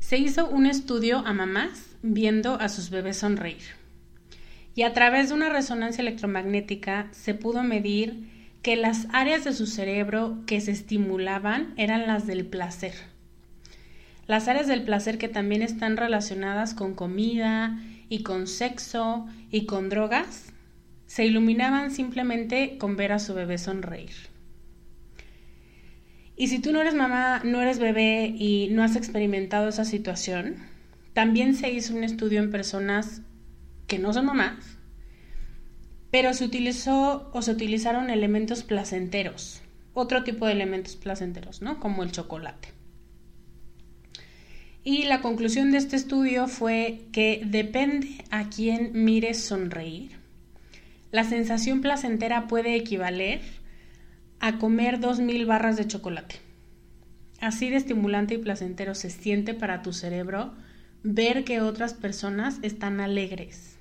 Se 0.00 0.18
hizo 0.18 0.50
un 0.50 0.66
estudio 0.66 1.18
a 1.18 1.32
mamás 1.32 1.90
viendo 2.02 2.60
a 2.60 2.68
sus 2.68 2.90
bebés 2.90 3.18
sonreír. 3.18 3.62
Y 4.74 4.82
a 4.82 4.92
través 4.94 5.28
de 5.28 5.36
una 5.36 5.48
resonancia 5.48 6.02
electromagnética 6.02 7.06
se 7.12 7.34
pudo 7.34 7.62
medir 7.62 8.28
que 8.62 8.74
las 8.74 9.06
áreas 9.12 9.44
de 9.44 9.52
su 9.52 9.68
cerebro 9.68 10.38
que 10.44 10.60
se 10.60 10.72
estimulaban 10.72 11.72
eran 11.76 12.08
las 12.08 12.26
del 12.26 12.46
placer. 12.46 12.94
Las 14.26 14.48
áreas 14.48 14.66
del 14.66 14.82
placer 14.82 15.18
que 15.18 15.28
también 15.28 15.62
están 15.62 15.96
relacionadas 15.96 16.74
con 16.74 16.94
comida 16.94 17.78
y 18.08 18.22
con 18.22 18.46
sexo 18.46 19.26
y 19.50 19.66
con 19.66 19.88
drogas 19.88 20.52
se 21.06 21.24
iluminaban 21.24 21.90
simplemente 21.90 22.78
con 22.78 22.96
ver 22.96 23.12
a 23.12 23.18
su 23.18 23.34
bebé 23.34 23.58
sonreír. 23.58 24.12
Y 26.36 26.48
si 26.48 26.60
tú 26.60 26.72
no 26.72 26.80
eres 26.80 26.94
mamá, 26.94 27.42
no 27.44 27.60
eres 27.60 27.78
bebé 27.78 28.26
y 28.26 28.68
no 28.70 28.82
has 28.82 28.94
experimentado 28.94 29.68
esa 29.68 29.84
situación, 29.84 30.56
también 31.12 31.54
se 31.54 31.70
hizo 31.70 31.94
un 31.94 32.04
estudio 32.04 32.40
en 32.40 32.50
personas 32.50 33.22
que 33.86 33.98
no 33.98 34.12
son 34.12 34.26
mamás 34.26 34.78
pero 36.10 36.32
se 36.32 36.44
utilizó 36.44 37.30
o 37.32 37.42
se 37.42 37.52
utilizaron 37.52 38.10
elementos 38.10 38.62
placenteros, 38.62 39.60
otro 39.94 40.24
tipo 40.24 40.46
de 40.46 40.52
elementos 40.52 40.96
placenteros, 40.96 41.60
¿no? 41.60 41.80
Como 41.80 42.02
el 42.02 42.12
chocolate. 42.12 42.77
Y 44.90 45.02
la 45.02 45.20
conclusión 45.20 45.70
de 45.70 45.76
este 45.76 45.96
estudio 45.96 46.48
fue 46.48 47.02
que 47.12 47.42
depende 47.44 48.24
a 48.30 48.48
quién 48.48 48.92
mires 48.94 49.38
sonreír. 49.38 50.12
La 51.12 51.24
sensación 51.24 51.82
placentera 51.82 52.48
puede 52.48 52.74
equivaler 52.74 53.42
a 54.40 54.56
comer 54.56 54.98
2.000 54.98 55.44
barras 55.46 55.76
de 55.76 55.86
chocolate. 55.86 56.36
Así 57.38 57.68
de 57.68 57.76
estimulante 57.76 58.36
y 58.36 58.38
placentero 58.38 58.94
se 58.94 59.10
siente 59.10 59.52
para 59.52 59.82
tu 59.82 59.92
cerebro 59.92 60.54
ver 61.02 61.44
que 61.44 61.60
otras 61.60 61.92
personas 61.92 62.58
están 62.62 63.00
alegres, 63.00 63.76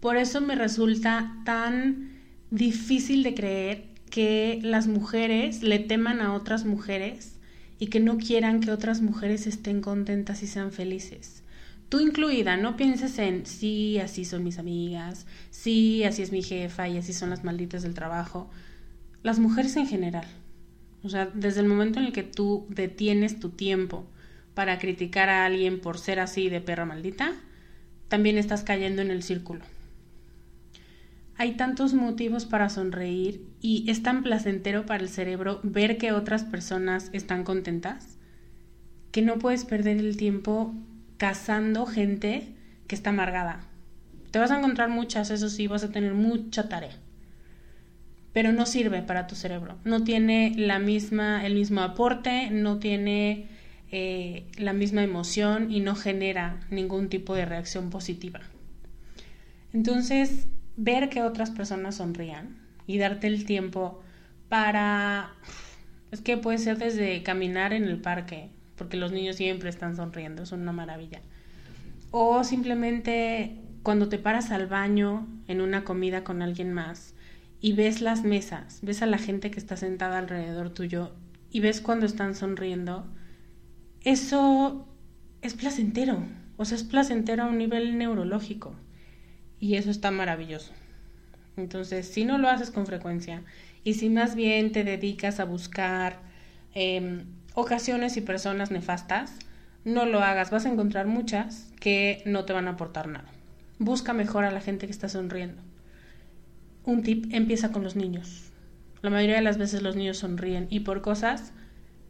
por 0.00 0.16
eso 0.16 0.40
me 0.40 0.56
resulta 0.56 1.32
tan 1.44 2.10
difícil 2.50 3.22
de 3.22 3.34
creer 3.34 3.84
que 4.10 4.58
las 4.64 4.88
mujeres 4.88 5.62
le 5.62 5.78
teman 5.78 6.20
a 6.20 6.34
otras 6.34 6.64
mujeres 6.64 7.35
y 7.78 7.88
que 7.88 8.00
no 8.00 8.18
quieran 8.18 8.60
que 8.60 8.70
otras 8.70 9.02
mujeres 9.02 9.46
estén 9.46 9.80
contentas 9.80 10.42
y 10.42 10.46
sean 10.46 10.72
felices. 10.72 11.42
Tú 11.88 12.00
incluida, 12.00 12.56
no 12.56 12.76
pienses 12.76 13.18
en 13.18 13.46
sí, 13.46 13.98
así 13.98 14.24
son 14.24 14.42
mis 14.42 14.58
amigas, 14.58 15.26
sí, 15.50 16.02
así 16.04 16.22
es 16.22 16.32
mi 16.32 16.42
jefa 16.42 16.88
y 16.88 16.98
así 16.98 17.12
son 17.12 17.30
las 17.30 17.44
malditas 17.44 17.82
del 17.82 17.94
trabajo. 17.94 18.50
Las 19.22 19.38
mujeres 19.38 19.76
en 19.76 19.86
general. 19.86 20.26
O 21.04 21.08
sea, 21.08 21.26
desde 21.26 21.60
el 21.60 21.68
momento 21.68 22.00
en 22.00 22.06
el 22.06 22.12
que 22.12 22.24
tú 22.24 22.66
detienes 22.68 23.38
tu 23.38 23.50
tiempo 23.50 24.04
para 24.54 24.78
criticar 24.78 25.28
a 25.28 25.44
alguien 25.44 25.80
por 25.80 25.98
ser 25.98 26.18
así 26.18 26.48
de 26.48 26.60
perra 26.60 26.86
maldita, 26.86 27.34
también 28.08 28.38
estás 28.38 28.64
cayendo 28.64 29.02
en 29.02 29.10
el 29.10 29.22
círculo. 29.22 29.60
Hay 31.38 31.52
tantos 31.52 31.92
motivos 31.92 32.46
para 32.46 32.70
sonreír 32.70 33.46
y 33.60 33.90
es 33.90 34.02
tan 34.02 34.22
placentero 34.22 34.86
para 34.86 35.02
el 35.02 35.10
cerebro 35.10 35.60
ver 35.62 35.98
que 35.98 36.12
otras 36.12 36.44
personas 36.44 37.10
están 37.12 37.44
contentas 37.44 38.16
que 39.16 39.22
no 39.22 39.38
puedes 39.38 39.64
perder 39.64 39.98
el 39.98 40.16
tiempo 40.16 40.74
cazando 41.16 41.86
gente 41.86 42.54
que 42.86 42.94
está 42.94 43.10
amargada. 43.10 43.60
Te 44.30 44.38
vas 44.38 44.50
a 44.50 44.58
encontrar 44.58 44.88
muchas, 44.88 45.30
eso 45.30 45.48
sí, 45.48 45.66
vas 45.66 45.84
a 45.84 45.90
tener 45.90 46.14
mucha 46.14 46.68
tarea. 46.68 46.96
Pero 48.32 48.52
no 48.52 48.66
sirve 48.66 49.00
para 49.00 49.26
tu 49.26 49.34
cerebro. 49.34 49.78
No 49.84 50.04
tiene 50.04 50.52
la 50.56 50.78
misma, 50.78 51.46
el 51.46 51.54
mismo 51.54 51.80
aporte, 51.80 52.50
no 52.50 52.78
tiene 52.78 53.48
eh, 53.90 54.44
la 54.58 54.74
misma 54.74 55.02
emoción 55.02 55.70
y 55.70 55.80
no 55.80 55.94
genera 55.94 56.60
ningún 56.70 57.08
tipo 57.08 57.34
de 57.34 57.46
reacción 57.46 57.88
positiva. 57.88 58.40
Entonces, 59.72 60.48
ver 60.76 61.08
que 61.08 61.22
otras 61.22 61.50
personas 61.50 61.96
sonrían 61.96 62.58
y 62.86 62.98
darte 62.98 63.26
el 63.26 63.44
tiempo 63.44 64.02
para... 64.48 65.32
Es 66.10 66.20
que 66.20 66.36
puede 66.36 66.58
ser 66.58 66.78
desde 66.78 67.22
caminar 67.22 67.72
en 67.72 67.84
el 67.84 68.00
parque, 68.00 68.50
porque 68.76 68.96
los 68.96 69.10
niños 69.10 69.36
siempre 69.36 69.68
están 69.68 69.96
sonriendo, 69.96 70.44
es 70.44 70.52
una 70.52 70.72
maravilla. 70.72 71.20
O 72.12 72.44
simplemente 72.44 73.56
cuando 73.82 74.08
te 74.08 74.18
paras 74.18 74.50
al 74.50 74.66
baño 74.66 75.26
en 75.48 75.60
una 75.60 75.84
comida 75.84 76.24
con 76.24 76.42
alguien 76.42 76.72
más 76.72 77.14
y 77.60 77.72
ves 77.72 78.00
las 78.00 78.22
mesas, 78.22 78.78
ves 78.82 79.02
a 79.02 79.06
la 79.06 79.18
gente 79.18 79.50
que 79.50 79.58
está 79.58 79.76
sentada 79.76 80.18
alrededor 80.18 80.70
tuyo 80.70 81.12
y 81.50 81.60
ves 81.60 81.80
cuando 81.80 82.06
están 82.06 82.34
sonriendo, 82.34 83.06
eso 84.02 84.86
es 85.42 85.54
placentero, 85.54 86.22
o 86.56 86.64
sea, 86.64 86.76
es 86.76 86.84
placentero 86.84 87.44
a 87.44 87.46
un 87.46 87.58
nivel 87.58 87.98
neurológico 87.98 88.74
y 89.60 89.76
eso 89.76 89.90
está 89.90 90.10
maravilloso. 90.10 90.72
Entonces, 91.56 92.06
si 92.08 92.24
no 92.24 92.38
lo 92.38 92.48
haces 92.48 92.70
con 92.70 92.86
frecuencia 92.86 93.42
y 93.84 93.94
si 93.94 94.10
más 94.10 94.34
bien 94.34 94.72
te 94.72 94.84
dedicas 94.84 95.40
a 95.40 95.44
buscar 95.44 96.18
em, 96.74 97.24
ocasiones 97.54 98.16
y 98.16 98.20
personas 98.20 98.70
nefastas, 98.70 99.32
no 99.84 100.04
lo 100.04 100.20
hagas. 100.20 100.50
Vas 100.50 100.66
a 100.66 100.70
encontrar 100.70 101.06
muchas 101.06 101.72
que 101.80 102.22
no 102.26 102.44
te 102.44 102.52
van 102.52 102.68
a 102.68 102.72
aportar 102.72 103.08
nada. 103.08 103.28
Busca 103.78 104.12
mejor 104.12 104.44
a 104.44 104.50
la 104.50 104.60
gente 104.60 104.86
que 104.86 104.92
está 104.92 105.08
sonriendo. 105.08 105.62
Un 106.84 107.02
tip, 107.02 107.32
empieza 107.32 107.72
con 107.72 107.82
los 107.82 107.96
niños. 107.96 108.50
La 109.02 109.10
mayoría 109.10 109.36
de 109.36 109.42
las 109.42 109.58
veces 109.58 109.82
los 109.82 109.96
niños 109.96 110.18
sonríen 110.18 110.66
y 110.70 110.80
por 110.80 111.00
cosas 111.00 111.52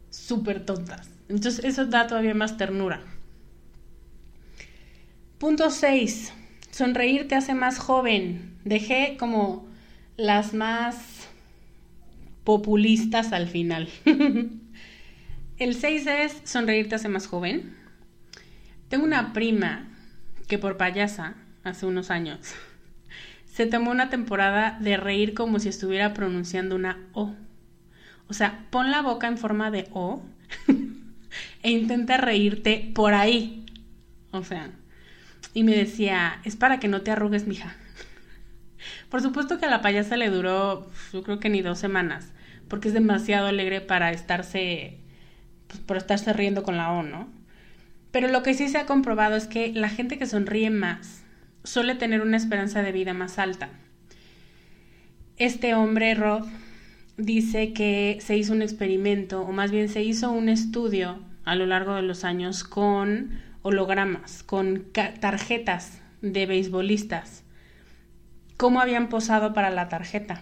súper 0.09 0.65
tontas. 0.65 1.09
Entonces 1.29 1.63
eso 1.63 1.85
da 1.85 2.07
todavía 2.07 2.33
más 2.33 2.57
ternura. 2.57 3.01
Punto 5.37 5.69
6. 5.69 6.33
Sonreír 6.77 7.27
te 7.27 7.33
hace 7.33 7.55
más 7.55 7.79
joven. 7.79 8.53
Dejé 8.63 9.17
como 9.19 9.67
las 10.15 10.53
más 10.53 11.27
populistas 12.43 13.33
al 13.33 13.47
final. 13.47 13.89
El 15.57 15.73
6 15.73 16.05
es 16.05 16.41
sonreír 16.43 16.87
te 16.87 16.93
hace 16.93 17.09
más 17.09 17.25
joven. 17.25 17.75
Tengo 18.89 19.05
una 19.05 19.33
prima 19.33 19.87
que 20.47 20.59
por 20.59 20.77
payasa, 20.77 21.33
hace 21.63 21.87
unos 21.87 22.11
años, 22.11 22.53
se 23.51 23.65
tomó 23.65 23.89
una 23.89 24.11
temporada 24.11 24.77
de 24.79 24.97
reír 24.97 25.33
como 25.33 25.57
si 25.57 25.69
estuviera 25.69 26.13
pronunciando 26.13 26.75
una 26.75 27.07
O. 27.13 27.33
O 28.27 28.33
sea, 28.33 28.67
pon 28.69 28.91
la 28.91 29.01
boca 29.01 29.27
en 29.27 29.39
forma 29.39 29.71
de 29.71 29.87
O 29.93 30.21
e 31.63 31.71
intenta 31.71 32.17
reírte 32.17 32.91
por 32.93 33.15
ahí. 33.15 33.65
O 34.29 34.43
sea, 34.43 34.69
y 35.53 35.63
me 35.63 35.75
decía, 35.75 36.39
es 36.43 36.55
para 36.55 36.79
que 36.79 36.87
no 36.87 37.01
te 37.01 37.11
arrugues, 37.11 37.47
mija. 37.47 37.75
Por 39.09 39.21
supuesto 39.21 39.57
que 39.57 39.65
a 39.65 39.69
la 39.69 39.81
payasa 39.81 40.17
le 40.17 40.29
duró, 40.29 40.89
yo 41.13 41.23
creo 41.23 41.39
que 41.39 41.49
ni 41.49 41.61
dos 41.61 41.79
semanas, 41.79 42.31
porque 42.67 42.89
es 42.89 42.93
demasiado 42.93 43.47
alegre 43.47 43.81
para 43.81 44.11
estarse, 44.11 44.97
pues, 45.85 45.97
estarse 45.97 46.33
riendo 46.33 46.63
con 46.63 46.77
la 46.77 46.91
O, 46.91 47.03
¿no? 47.03 47.29
Pero 48.11 48.27
lo 48.27 48.43
que 48.43 48.53
sí 48.53 48.67
se 48.67 48.77
ha 48.77 48.85
comprobado 48.85 49.35
es 49.35 49.47
que 49.47 49.71
la 49.73 49.89
gente 49.89 50.17
que 50.17 50.25
sonríe 50.25 50.69
más 50.69 51.23
suele 51.63 51.95
tener 51.95 52.21
una 52.21 52.37
esperanza 52.37 52.81
de 52.81 52.91
vida 52.91 53.13
más 53.13 53.39
alta. 53.39 53.69
Este 55.37 55.75
hombre, 55.75 56.15
Rod, 56.15 56.45
dice 57.17 57.73
que 57.73 58.17
se 58.21 58.37
hizo 58.37 58.53
un 58.53 58.61
experimento, 58.61 59.41
o 59.41 59.51
más 59.51 59.71
bien 59.71 59.89
se 59.89 60.03
hizo 60.03 60.31
un 60.31 60.49
estudio 60.49 61.19
a 61.43 61.55
lo 61.55 61.65
largo 61.65 61.95
de 61.95 62.01
los 62.01 62.23
años 62.23 62.63
con 62.63 63.39
hologramas, 63.67 64.43
con 64.43 64.85
tarjetas 64.93 65.99
de 66.21 66.45
beisbolistas. 66.45 67.43
¿Cómo 68.55 68.79
habían 68.79 69.09
posado 69.09 69.53
para 69.53 69.69
la 69.69 69.89
tarjeta? 69.89 70.41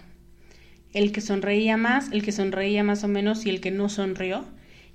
El 0.94 1.12
que 1.12 1.22
sonreía 1.22 1.76
más, 1.76 2.12
el 2.12 2.22
que 2.24 2.32
sonreía 2.32 2.84
más 2.84 3.04
o 3.04 3.08
menos 3.08 3.48
y 3.48 3.50
el 3.50 3.62
que 3.62 3.72
no 3.72 3.90
sonrió. 3.90 4.46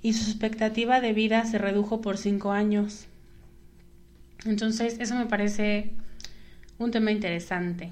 Y 0.01 0.13
su 0.13 0.31
expectativa 0.31 1.01
de 1.01 1.11
vida 1.11 1.43
se 1.43 1.57
redujo 1.57 1.99
por 1.99 2.17
cinco 2.17 2.53
años. 2.53 3.07
Entonces, 4.45 4.95
eso 5.01 5.15
me 5.15 5.25
parece 5.25 5.91
un 6.79 6.91
tema 6.91 7.11
interesante. 7.11 7.91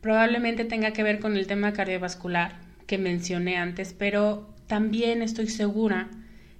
Probablemente 0.00 0.64
tenga 0.64 0.92
que 0.92 1.02
ver 1.02 1.18
con 1.18 1.36
el 1.36 1.48
tema 1.48 1.72
cardiovascular 1.72 2.60
que 2.86 2.96
mencioné 2.96 3.56
antes, 3.56 3.92
pero 3.92 4.54
también 4.68 5.20
estoy 5.20 5.48
segura 5.48 6.10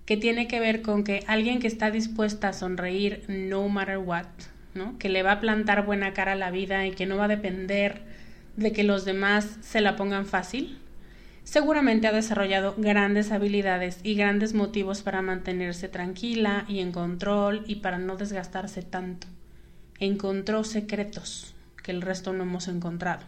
que 0.06 0.16
tiene 0.16 0.48
que 0.48 0.60
ver 0.60 0.82
con 0.82 1.04
que 1.04 1.24
alguien 1.26 1.60
que 1.60 1.66
está 1.66 1.90
dispuesta 1.90 2.48
a 2.48 2.52
sonreír 2.52 3.24
no 3.28 3.68
matter 3.68 3.98
what, 3.98 4.26
¿no? 4.74 4.98
que 4.98 5.08
le 5.08 5.22
va 5.22 5.32
a 5.32 5.40
plantar 5.40 5.84
buena 5.84 6.12
cara 6.12 6.32
a 6.32 6.36
la 6.36 6.50
vida 6.50 6.86
y 6.86 6.92
que 6.92 7.06
no 7.06 7.16
va 7.16 7.24
a 7.24 7.28
depender 7.28 8.02
de 8.56 8.72
que 8.72 8.84
los 8.84 9.04
demás 9.04 9.58
se 9.60 9.80
la 9.80 9.96
pongan 9.96 10.26
fácil, 10.26 10.78
seguramente 11.44 12.06
ha 12.06 12.12
desarrollado 12.12 12.74
grandes 12.76 13.32
habilidades 13.32 14.00
y 14.02 14.14
grandes 14.14 14.54
motivos 14.54 15.02
para 15.02 15.22
mantenerse 15.22 15.88
tranquila 15.88 16.64
y 16.68 16.80
en 16.80 16.92
control 16.92 17.64
y 17.66 17.76
para 17.76 17.98
no 17.98 18.16
desgastarse 18.16 18.82
tanto 18.82 19.26
encontró 20.06 20.64
secretos 20.64 21.54
que 21.82 21.92
el 21.92 22.02
resto 22.02 22.32
no 22.32 22.42
hemos 22.42 22.68
encontrado. 22.68 23.22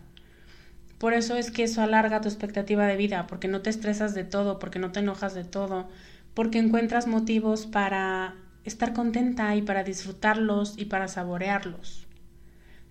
Por 0.98 1.12
eso 1.12 1.36
es 1.36 1.50
que 1.50 1.64
eso 1.64 1.82
alarga 1.82 2.20
tu 2.20 2.28
expectativa 2.28 2.86
de 2.86 2.96
vida, 2.96 3.26
porque 3.26 3.48
no 3.48 3.60
te 3.60 3.70
estresas 3.70 4.14
de 4.14 4.24
todo, 4.24 4.58
porque 4.58 4.78
no 4.78 4.90
te 4.90 5.00
enojas 5.00 5.34
de 5.34 5.44
todo, 5.44 5.88
porque 6.34 6.58
encuentras 6.58 7.06
motivos 7.06 7.66
para 7.66 8.36
estar 8.64 8.92
contenta 8.92 9.54
y 9.56 9.62
para 9.62 9.84
disfrutarlos 9.84 10.74
y 10.76 10.86
para 10.86 11.08
saborearlos. 11.08 12.06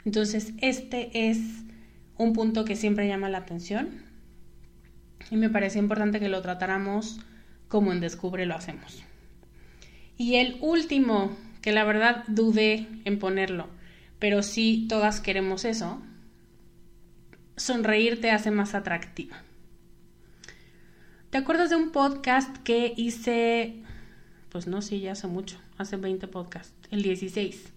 Entonces, 0.05 0.53
este 0.59 1.29
es 1.29 1.39
un 2.17 2.33
punto 2.33 2.65
que 2.65 2.75
siempre 2.75 3.07
llama 3.07 3.29
la 3.29 3.39
atención 3.39 4.03
y 5.31 5.37
me 5.37 5.49
parece 5.49 5.79
importante 5.79 6.19
que 6.19 6.29
lo 6.29 6.41
tratáramos 6.41 7.19
como 7.67 7.91
en 7.91 7.99
Descubre 7.99 8.45
lo 8.45 8.55
hacemos. 8.55 9.03
Y 10.17 10.35
el 10.35 10.57
último, 10.61 11.35
que 11.61 11.71
la 11.71 11.83
verdad 11.83 12.23
dudé 12.27 12.87
en 13.03 13.19
ponerlo, 13.19 13.67
pero 14.19 14.43
sí 14.43 14.85
todas 14.87 15.21
queremos 15.21 15.65
eso, 15.65 16.01
sonreír 17.55 18.21
te 18.21 18.31
hace 18.31 18.51
más 18.51 18.75
atractiva. 18.75 19.41
¿Te 21.33 21.39
acuerdas 21.39 21.71
de 21.71 21.77
un 21.77 21.89
podcast 21.89 22.57
que 22.57 22.93
hice, 22.95 23.73
pues 24.49 24.67
no, 24.67 24.83
sí, 24.83 24.99
ya 24.99 25.13
hace 25.13 25.25
mucho, 25.25 25.57
hace 25.79 25.97
20 25.97 26.27
podcasts, 26.27 26.75
el 26.91 27.01
16, 27.01 27.73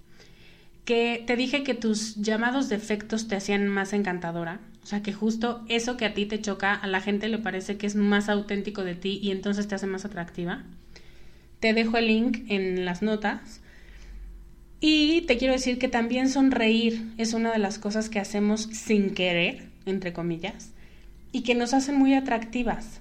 que 0.84 1.24
te 1.26 1.36
dije 1.36 1.62
que 1.62 1.72
tus 1.72 2.16
llamados 2.16 2.68
defectos 2.68 3.28
te 3.28 3.34
hacían 3.34 3.66
más 3.68 3.94
encantadora? 3.94 4.60
O 4.82 4.86
sea, 4.86 5.02
que 5.02 5.14
justo 5.14 5.64
eso 5.70 5.96
que 5.96 6.04
a 6.04 6.12
ti 6.12 6.26
te 6.26 6.38
choca, 6.38 6.74
a 6.74 6.86
la 6.86 7.00
gente 7.00 7.28
le 7.28 7.38
parece 7.38 7.78
que 7.78 7.86
es 7.86 7.96
más 7.96 8.28
auténtico 8.28 8.84
de 8.84 8.94
ti 8.94 9.20
y 9.22 9.30
entonces 9.30 9.66
te 9.66 9.74
hace 9.74 9.86
más 9.86 10.04
atractiva. 10.04 10.62
Te 11.58 11.72
dejo 11.72 11.96
el 11.96 12.08
link 12.08 12.44
en 12.50 12.84
las 12.84 13.00
notas. 13.00 13.62
Y 14.80 15.22
te 15.22 15.38
quiero 15.38 15.54
decir 15.54 15.78
que 15.78 15.88
también 15.88 16.28
sonreír 16.28 17.10
es 17.16 17.32
una 17.32 17.52
de 17.52 17.58
las 17.58 17.78
cosas 17.78 18.10
que 18.10 18.20
hacemos 18.20 18.64
sin 18.64 19.14
querer, 19.14 19.70
entre 19.86 20.12
comillas, 20.12 20.72
y 21.32 21.40
que 21.40 21.54
nos 21.54 21.72
hacen 21.72 21.96
muy 21.96 22.12
atractivas. 22.12 23.00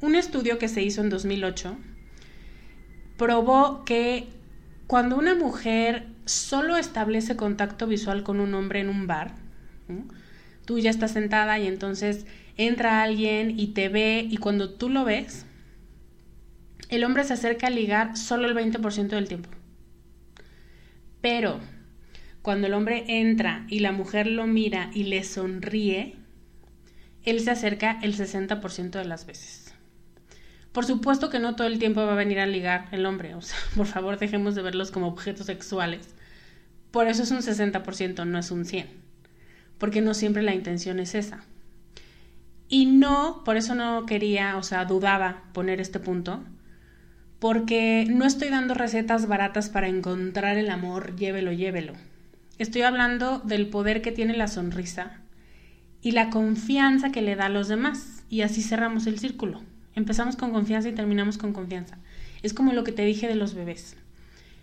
Un 0.00 0.14
estudio 0.14 0.58
que 0.58 0.68
se 0.68 0.82
hizo 0.82 1.00
en 1.00 1.10
2008 1.10 1.76
probó 3.16 3.84
que 3.84 4.28
cuando 4.86 5.16
una 5.16 5.34
mujer 5.34 6.06
solo 6.24 6.76
establece 6.76 7.36
contacto 7.36 7.86
visual 7.86 8.22
con 8.22 8.38
un 8.40 8.54
hombre 8.54 8.80
en 8.80 8.88
un 8.88 9.06
bar, 9.06 9.34
tú 10.64 10.78
ya 10.78 10.90
estás 10.90 11.12
sentada 11.12 11.58
y 11.58 11.66
entonces 11.66 12.26
entra 12.56 13.02
alguien 13.02 13.58
y 13.58 13.68
te 13.68 13.88
ve 13.88 14.26
y 14.28 14.36
cuando 14.36 14.70
tú 14.70 14.88
lo 14.88 15.04
ves, 15.04 15.46
el 16.90 17.04
hombre 17.04 17.24
se 17.24 17.34
acerca 17.34 17.66
a 17.66 17.70
ligar 17.70 18.16
solo 18.16 18.48
el 18.48 18.54
20% 18.54 19.08
del 19.08 19.28
tiempo. 19.28 19.50
Pero 21.20 21.60
cuando 22.42 22.68
el 22.68 22.74
hombre 22.74 23.04
entra 23.08 23.66
y 23.68 23.80
la 23.80 23.92
mujer 23.92 24.26
lo 24.26 24.46
mira 24.46 24.90
y 24.94 25.04
le 25.04 25.24
sonríe, 25.24 26.14
él 27.24 27.40
se 27.40 27.50
acerca 27.50 27.98
el 28.02 28.16
60% 28.16 28.90
de 28.90 29.04
las 29.04 29.26
veces. 29.26 29.67
Por 30.78 30.84
supuesto 30.84 31.28
que 31.28 31.40
no 31.40 31.56
todo 31.56 31.66
el 31.66 31.80
tiempo 31.80 32.06
va 32.06 32.12
a 32.12 32.14
venir 32.14 32.38
a 32.38 32.46
ligar 32.46 32.86
el 32.92 33.04
hombre, 33.04 33.34
o 33.34 33.42
sea, 33.42 33.58
por 33.76 33.86
favor 33.86 34.16
dejemos 34.16 34.54
de 34.54 34.62
verlos 34.62 34.92
como 34.92 35.08
objetos 35.08 35.46
sexuales. 35.46 36.14
Por 36.92 37.08
eso 37.08 37.24
es 37.24 37.32
un 37.32 37.38
60%, 37.38 38.24
no 38.24 38.38
es 38.38 38.52
un 38.52 38.64
100%, 38.64 38.86
porque 39.76 40.00
no 40.00 40.14
siempre 40.14 40.40
la 40.40 40.54
intención 40.54 41.00
es 41.00 41.16
esa. 41.16 41.42
Y 42.68 42.86
no, 42.86 43.42
por 43.44 43.56
eso 43.56 43.74
no 43.74 44.06
quería, 44.06 44.56
o 44.56 44.62
sea, 44.62 44.84
dudaba 44.84 45.42
poner 45.52 45.80
este 45.80 45.98
punto, 45.98 46.44
porque 47.40 48.06
no 48.08 48.24
estoy 48.24 48.48
dando 48.48 48.74
recetas 48.74 49.26
baratas 49.26 49.70
para 49.70 49.88
encontrar 49.88 50.58
el 50.58 50.70
amor, 50.70 51.16
llévelo, 51.16 51.50
llévelo. 51.50 51.94
Estoy 52.58 52.82
hablando 52.82 53.40
del 53.40 53.66
poder 53.66 54.00
que 54.00 54.12
tiene 54.12 54.36
la 54.36 54.46
sonrisa 54.46 55.22
y 56.02 56.12
la 56.12 56.30
confianza 56.30 57.10
que 57.10 57.22
le 57.22 57.34
da 57.34 57.46
a 57.46 57.48
los 57.48 57.66
demás, 57.66 58.22
y 58.30 58.42
así 58.42 58.62
cerramos 58.62 59.08
el 59.08 59.18
círculo. 59.18 59.60
Empezamos 59.94 60.36
con 60.36 60.52
confianza 60.52 60.88
y 60.88 60.94
terminamos 60.94 61.38
con 61.38 61.52
confianza. 61.52 61.98
Es 62.42 62.54
como 62.54 62.72
lo 62.72 62.84
que 62.84 62.92
te 62.92 63.04
dije 63.04 63.28
de 63.28 63.34
los 63.34 63.54
bebés. 63.54 63.96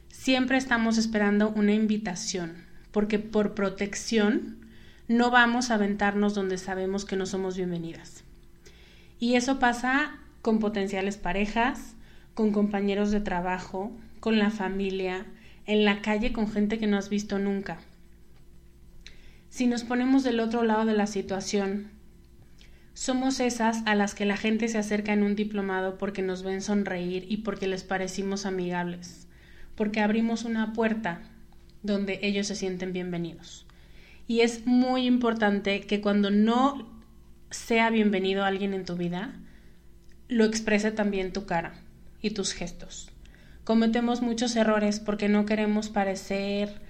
Siempre 0.09 0.57
estamos 0.57 0.97
esperando 0.97 1.49
una 1.49 1.73
invitación, 1.73 2.53
porque 2.91 3.19
por 3.19 3.53
protección 3.53 4.57
no 5.07 5.29
vamos 5.29 5.69
a 5.69 5.75
aventarnos 5.75 6.33
donde 6.33 6.57
sabemos 6.57 7.05
que 7.05 7.15
no 7.15 7.25
somos 7.25 7.57
bienvenidas. 7.57 8.23
Y 9.19 9.35
eso 9.35 9.59
pasa 9.59 10.17
con 10.41 10.59
potenciales 10.59 11.17
parejas, 11.17 11.95
con 12.33 12.51
compañeros 12.51 13.11
de 13.11 13.21
trabajo, 13.21 13.91
con 14.19 14.39
la 14.39 14.49
familia, 14.49 15.25
en 15.65 15.85
la 15.85 16.01
calle 16.01 16.33
con 16.33 16.51
gente 16.51 16.79
que 16.79 16.87
no 16.87 16.97
has 16.97 17.09
visto 17.09 17.39
nunca. 17.39 17.79
Si 19.49 19.67
nos 19.67 19.83
ponemos 19.83 20.23
del 20.23 20.39
otro 20.39 20.63
lado 20.63 20.85
de 20.85 20.93
la 20.93 21.07
situación 21.07 21.89
somos 22.95 23.41
esas 23.41 23.83
a 23.85 23.93
las 23.93 24.15
que 24.15 24.25
la 24.25 24.37
gente 24.37 24.69
se 24.69 24.77
acerca 24.77 25.11
en 25.11 25.21
un 25.21 25.35
diplomado 25.35 25.97
porque 25.97 26.21
nos 26.21 26.43
ven 26.43 26.61
sonreír 26.61 27.25
y 27.29 27.37
porque 27.37 27.67
les 27.67 27.83
parecimos 27.83 28.45
amigables, 28.45 29.27
porque 29.75 29.99
abrimos 29.99 30.45
una 30.45 30.71
puerta 30.71 31.21
donde 31.83 32.19
ellos 32.23 32.47
se 32.47 32.55
sienten 32.55 32.93
bienvenidos. 32.93 33.65
Y 34.27 34.41
es 34.41 34.65
muy 34.65 35.05
importante 35.05 35.81
que 35.81 35.99
cuando 35.99 36.31
no 36.31 36.89
sea 37.51 37.89
bienvenido 37.89 38.45
alguien 38.45 38.73
en 38.73 38.85
tu 38.85 38.95
vida, 38.95 39.33
lo 40.29 40.45
exprese 40.45 40.89
también 40.91 41.33
tu 41.33 41.45
cara 41.45 41.73
y 42.21 42.29
tus 42.29 42.53
gestos. 42.53 43.11
Cometemos 43.65 44.21
muchos 44.21 44.55
errores 44.55 45.01
porque 45.01 45.27
no 45.27 45.45
queremos 45.45 45.89
parecer 45.89 46.81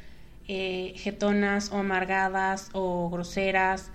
eh, 0.47 0.93
o 1.71 1.77
amargadas 1.77 2.69
o 2.73 3.09
groseras 3.09 3.89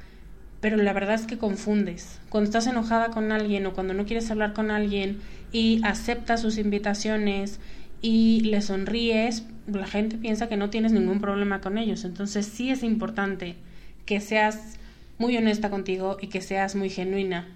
pero 0.61 0.77
la 0.77 0.93
verdad 0.93 1.15
es 1.15 1.27
que 1.27 1.39
confundes. 1.39 2.21
Cuando 2.29 2.49
estás 2.49 2.67
enojada 2.67 3.09
con 3.11 3.33
alguien 3.33 3.67
o 3.67 3.73
cuando 3.73 3.95
no 3.95 4.05
quieres 4.05 4.31
hablar 4.31 4.53
con 4.53 4.71
alguien 4.71 5.21
y 5.53 5.81
aceptas 5.85 6.43
sus 6.43 6.59
invitaciones 6.59 7.61
y 8.03 8.41
le 8.41 8.61
sonríes, 8.61 9.45
la 9.67 9.87
gente 9.87 10.19
piensa 10.19 10.49
que 10.49 10.57
no 10.57 10.71
tienes 10.71 10.93
ningún 10.93 11.21
problema 11.21 11.61
con 11.61 11.79
ellos. 11.79 12.05
Entonces 12.05 12.47
sí 12.47 12.71
es 12.71 12.83
importante 12.83 13.57
que 14.05 14.21
seas 14.21 14.79
muy 15.19 15.37
honesta 15.37 15.71
contigo 15.71 16.19
y 16.21 16.29
que 16.29 16.41
seas 16.41 16.75
muy 16.75 16.91
genuina 16.91 17.49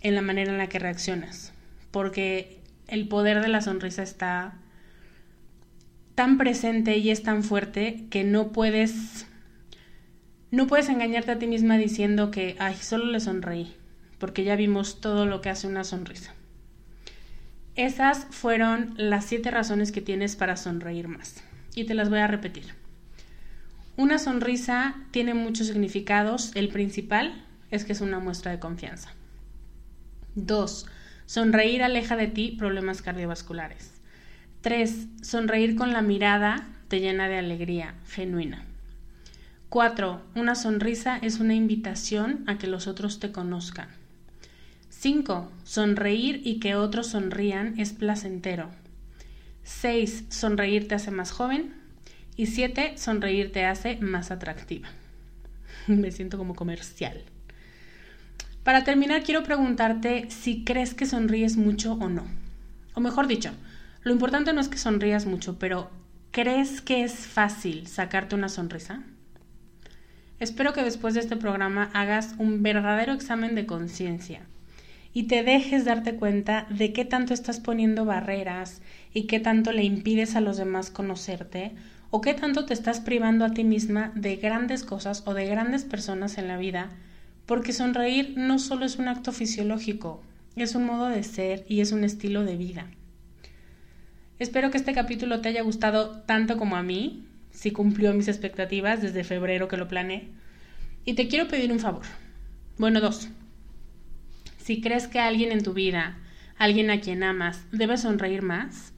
en 0.00 0.14
la 0.14 0.22
manera 0.22 0.52
en 0.52 0.58
la 0.58 0.68
que 0.68 0.78
reaccionas, 0.78 1.52
porque 1.90 2.60
el 2.86 3.08
poder 3.08 3.40
de 3.40 3.48
la 3.48 3.60
sonrisa 3.60 4.02
está 4.02 4.54
tan 6.14 6.38
presente 6.38 6.96
y 6.96 7.10
es 7.10 7.22
tan 7.22 7.42
fuerte 7.42 8.04
que 8.10 8.24
no 8.24 8.52
puedes 8.52 9.26
no 10.50 10.66
puedes 10.66 10.88
engañarte 10.88 11.32
a 11.32 11.38
ti 11.38 11.46
misma 11.46 11.76
diciendo 11.76 12.30
que, 12.30 12.56
ay, 12.58 12.76
solo 12.76 13.06
le 13.06 13.20
sonreí, 13.20 13.74
porque 14.18 14.44
ya 14.44 14.56
vimos 14.56 15.00
todo 15.00 15.26
lo 15.26 15.40
que 15.40 15.50
hace 15.50 15.66
una 15.66 15.84
sonrisa. 15.84 16.34
Esas 17.74 18.26
fueron 18.30 18.94
las 18.96 19.26
siete 19.26 19.50
razones 19.50 19.92
que 19.92 20.00
tienes 20.00 20.36
para 20.36 20.56
sonreír 20.56 21.06
más. 21.06 21.44
Y 21.74 21.84
te 21.84 21.94
las 21.94 22.10
voy 22.10 22.18
a 22.18 22.26
repetir. 22.26 22.74
Una 23.96 24.18
sonrisa 24.18 24.96
tiene 25.12 25.34
muchos 25.34 25.68
significados. 25.68 26.50
El 26.56 26.70
principal 26.70 27.44
es 27.70 27.84
que 27.84 27.92
es 27.92 28.00
una 28.00 28.18
muestra 28.18 28.50
de 28.50 28.58
confianza. 28.58 29.12
Dos, 30.34 30.86
sonreír 31.26 31.82
aleja 31.82 32.16
de 32.16 32.26
ti 32.26 32.56
problemas 32.58 33.02
cardiovasculares. 33.02 33.92
Tres, 34.60 35.06
sonreír 35.22 35.76
con 35.76 35.92
la 35.92 36.02
mirada 36.02 36.66
te 36.88 37.00
llena 37.00 37.28
de 37.28 37.38
alegría 37.38 37.94
genuina. 38.08 38.64
4. 39.70 40.22
Una 40.34 40.54
sonrisa 40.54 41.18
es 41.18 41.40
una 41.40 41.54
invitación 41.54 42.42
a 42.46 42.56
que 42.56 42.66
los 42.66 42.86
otros 42.86 43.20
te 43.20 43.32
conozcan. 43.32 43.88
5. 44.88 45.52
Sonreír 45.64 46.40
y 46.42 46.58
que 46.58 46.74
otros 46.74 47.08
sonrían 47.08 47.78
es 47.78 47.92
placentero. 47.92 48.70
6. 49.64 50.24
Sonreír 50.30 50.88
te 50.88 50.94
hace 50.94 51.10
más 51.10 51.32
joven. 51.32 51.74
Y 52.34 52.46
7. 52.46 52.96
Sonreír 52.96 53.52
te 53.52 53.66
hace 53.66 53.98
más 53.98 54.30
atractiva. 54.30 54.88
Me 55.86 56.12
siento 56.12 56.38
como 56.38 56.54
comercial. 56.54 57.22
Para 58.64 58.84
terminar, 58.84 59.22
quiero 59.22 59.42
preguntarte 59.42 60.30
si 60.30 60.64
crees 60.64 60.94
que 60.94 61.04
sonríes 61.04 61.58
mucho 61.58 61.92
o 61.92 62.08
no. 62.08 62.24
O 62.94 63.00
mejor 63.00 63.26
dicho, 63.26 63.50
lo 64.02 64.12
importante 64.12 64.54
no 64.54 64.62
es 64.62 64.68
que 64.68 64.78
sonrías 64.78 65.26
mucho, 65.26 65.58
pero 65.58 65.90
¿crees 66.30 66.80
que 66.80 67.04
es 67.04 67.12
fácil 67.12 67.86
sacarte 67.86 68.34
una 68.34 68.48
sonrisa? 68.48 69.02
Espero 70.40 70.72
que 70.72 70.82
después 70.82 71.14
de 71.14 71.20
este 71.20 71.36
programa 71.36 71.90
hagas 71.94 72.34
un 72.38 72.62
verdadero 72.62 73.12
examen 73.12 73.54
de 73.54 73.66
conciencia 73.66 74.42
y 75.12 75.24
te 75.24 75.42
dejes 75.42 75.84
darte 75.84 76.14
cuenta 76.14 76.66
de 76.70 76.92
qué 76.92 77.04
tanto 77.04 77.34
estás 77.34 77.58
poniendo 77.58 78.04
barreras 78.04 78.80
y 79.12 79.26
qué 79.26 79.40
tanto 79.40 79.72
le 79.72 79.82
impides 79.82 80.36
a 80.36 80.40
los 80.40 80.56
demás 80.56 80.90
conocerte 80.90 81.72
o 82.10 82.20
qué 82.20 82.34
tanto 82.34 82.66
te 82.66 82.74
estás 82.74 83.00
privando 83.00 83.44
a 83.44 83.52
ti 83.52 83.64
misma 83.64 84.12
de 84.14 84.36
grandes 84.36 84.84
cosas 84.84 85.22
o 85.26 85.34
de 85.34 85.46
grandes 85.46 85.84
personas 85.84 86.38
en 86.38 86.48
la 86.48 86.56
vida, 86.56 86.90
porque 87.44 87.72
sonreír 87.72 88.34
no 88.36 88.58
solo 88.58 88.86
es 88.86 88.96
un 88.96 89.08
acto 89.08 89.32
fisiológico, 89.32 90.22
es 90.56 90.74
un 90.74 90.84
modo 90.84 91.08
de 91.08 91.22
ser 91.22 91.64
y 91.68 91.80
es 91.80 91.92
un 91.92 92.04
estilo 92.04 92.44
de 92.44 92.56
vida. 92.56 92.86
Espero 94.38 94.70
que 94.70 94.78
este 94.78 94.92
capítulo 94.92 95.40
te 95.40 95.48
haya 95.48 95.62
gustado 95.62 96.20
tanto 96.20 96.56
como 96.56 96.76
a 96.76 96.82
mí 96.82 97.27
si 97.50 97.70
cumplió 97.70 98.14
mis 98.14 98.28
expectativas 98.28 99.02
desde 99.02 99.24
febrero 99.24 99.68
que 99.68 99.76
lo 99.76 99.88
planeé. 99.88 100.28
Y 101.04 101.14
te 101.14 101.28
quiero 101.28 101.48
pedir 101.48 101.72
un 101.72 101.80
favor. 101.80 102.04
Bueno, 102.76 103.00
dos. 103.00 103.28
Si 104.58 104.80
crees 104.80 105.08
que 105.08 105.18
alguien 105.18 105.52
en 105.52 105.62
tu 105.62 105.72
vida, 105.72 106.18
alguien 106.58 106.90
a 106.90 107.00
quien 107.00 107.22
amas, 107.22 107.64
debe 107.72 107.96
sonreír 107.96 108.42
más, 108.42 108.92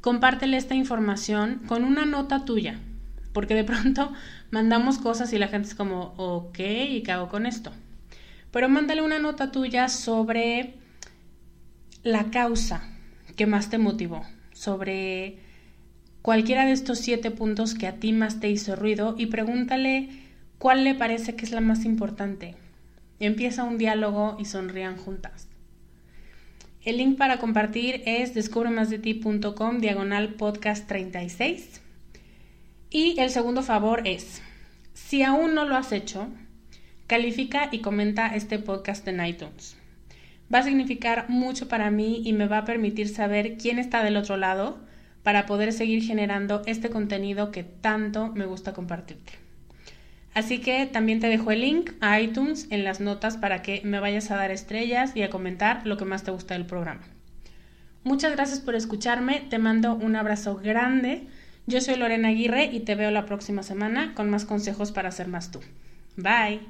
compártele 0.00 0.56
esta 0.56 0.74
información 0.74 1.62
con 1.66 1.84
una 1.84 2.04
nota 2.06 2.44
tuya, 2.44 2.78
porque 3.32 3.54
de 3.54 3.64
pronto 3.64 4.12
mandamos 4.50 4.98
cosas 4.98 5.32
y 5.32 5.38
la 5.38 5.48
gente 5.48 5.68
es 5.68 5.74
como, 5.74 6.14
ok, 6.16 6.58
¿y 6.60 7.02
qué 7.02 7.12
hago 7.12 7.28
con 7.28 7.46
esto? 7.46 7.72
Pero 8.50 8.68
mándale 8.68 9.02
una 9.02 9.18
nota 9.18 9.50
tuya 9.50 9.88
sobre 9.88 10.74
la 12.02 12.30
causa 12.30 12.88
que 13.36 13.46
más 13.46 13.70
te 13.70 13.78
motivó, 13.78 14.24
sobre 14.52 15.38
cualquiera 16.22 16.66
de 16.66 16.72
estos 16.72 16.98
siete 16.98 17.30
puntos 17.30 17.74
que 17.74 17.86
a 17.86 17.96
ti 17.96 18.12
más 18.12 18.40
te 18.40 18.50
hizo 18.50 18.76
ruido 18.76 19.14
y 19.18 19.26
pregúntale 19.26 20.08
cuál 20.58 20.84
le 20.84 20.94
parece 20.94 21.36
que 21.36 21.44
es 21.44 21.52
la 21.52 21.60
más 21.60 21.84
importante. 21.84 22.54
Empieza 23.20 23.64
un 23.64 23.78
diálogo 23.78 24.36
y 24.38 24.44
sonrían 24.44 24.96
juntas. 24.96 25.48
El 26.84 26.98
link 26.98 27.18
para 27.18 27.38
compartir 27.38 28.02
es 28.06 28.34
descubremasdeti.com 28.34 29.78
diagonal 29.78 30.34
podcast 30.34 30.86
36. 30.86 31.80
Y 32.90 33.20
el 33.20 33.30
segundo 33.30 33.62
favor 33.62 34.02
es, 34.06 34.40
si 34.94 35.22
aún 35.22 35.54
no 35.54 35.66
lo 35.66 35.76
has 35.76 35.92
hecho, 35.92 36.28
califica 37.06 37.68
y 37.72 37.80
comenta 37.80 38.34
este 38.34 38.58
podcast 38.58 39.06
en 39.08 39.24
iTunes. 39.24 39.76
Va 40.52 40.60
a 40.60 40.62
significar 40.62 41.28
mucho 41.28 41.68
para 41.68 41.90
mí 41.90 42.22
y 42.24 42.32
me 42.32 42.46
va 42.46 42.58
a 42.58 42.64
permitir 42.64 43.08
saber 43.08 43.58
quién 43.58 43.78
está 43.78 44.02
del 44.02 44.16
otro 44.16 44.36
lado 44.36 44.78
para 45.28 45.44
poder 45.44 45.74
seguir 45.74 46.02
generando 46.02 46.62
este 46.64 46.88
contenido 46.88 47.50
que 47.50 47.62
tanto 47.62 48.28
me 48.28 48.46
gusta 48.46 48.72
compartirte. 48.72 49.34
Así 50.32 50.58
que 50.58 50.86
también 50.86 51.20
te 51.20 51.28
dejo 51.28 51.50
el 51.50 51.60
link 51.60 51.90
a 52.00 52.18
iTunes 52.18 52.66
en 52.70 52.82
las 52.82 53.00
notas 53.00 53.36
para 53.36 53.60
que 53.60 53.82
me 53.84 54.00
vayas 54.00 54.30
a 54.30 54.36
dar 54.36 54.50
estrellas 54.50 55.12
y 55.14 55.20
a 55.20 55.28
comentar 55.28 55.86
lo 55.86 55.98
que 55.98 56.06
más 56.06 56.22
te 56.22 56.30
gusta 56.30 56.54
del 56.54 56.64
programa. 56.64 57.02
Muchas 58.04 58.32
gracias 58.32 58.60
por 58.60 58.74
escucharme, 58.74 59.40
te 59.50 59.58
mando 59.58 59.94
un 59.96 60.16
abrazo 60.16 60.56
grande. 60.56 61.26
Yo 61.66 61.82
soy 61.82 61.96
Lorena 61.96 62.28
Aguirre 62.28 62.64
y 62.64 62.80
te 62.80 62.94
veo 62.94 63.10
la 63.10 63.26
próxima 63.26 63.62
semana 63.62 64.14
con 64.14 64.30
más 64.30 64.46
consejos 64.46 64.92
para 64.92 65.10
ser 65.10 65.28
más 65.28 65.50
tú. 65.50 65.60
Bye. 66.16 66.62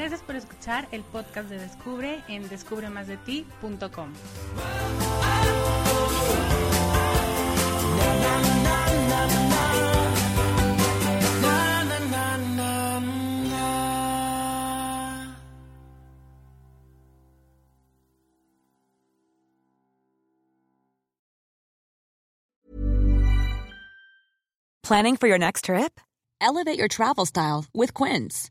Gracias 0.00 0.22
por 0.22 0.34
escuchar 0.34 0.88
el 0.92 1.02
podcast 1.02 1.50
de 1.50 1.58
Descubre 1.58 2.22
en 2.26 2.48
descubremasdeti.com. 2.48 4.14
Planning 24.82 25.16
for 25.16 25.28
your 25.28 25.38
next 25.38 25.66
trip? 25.66 26.00
Elevate 26.40 26.78
your 26.78 26.88
travel 26.88 27.26
style 27.26 27.66
with 27.74 27.92
Quince. 27.92 28.50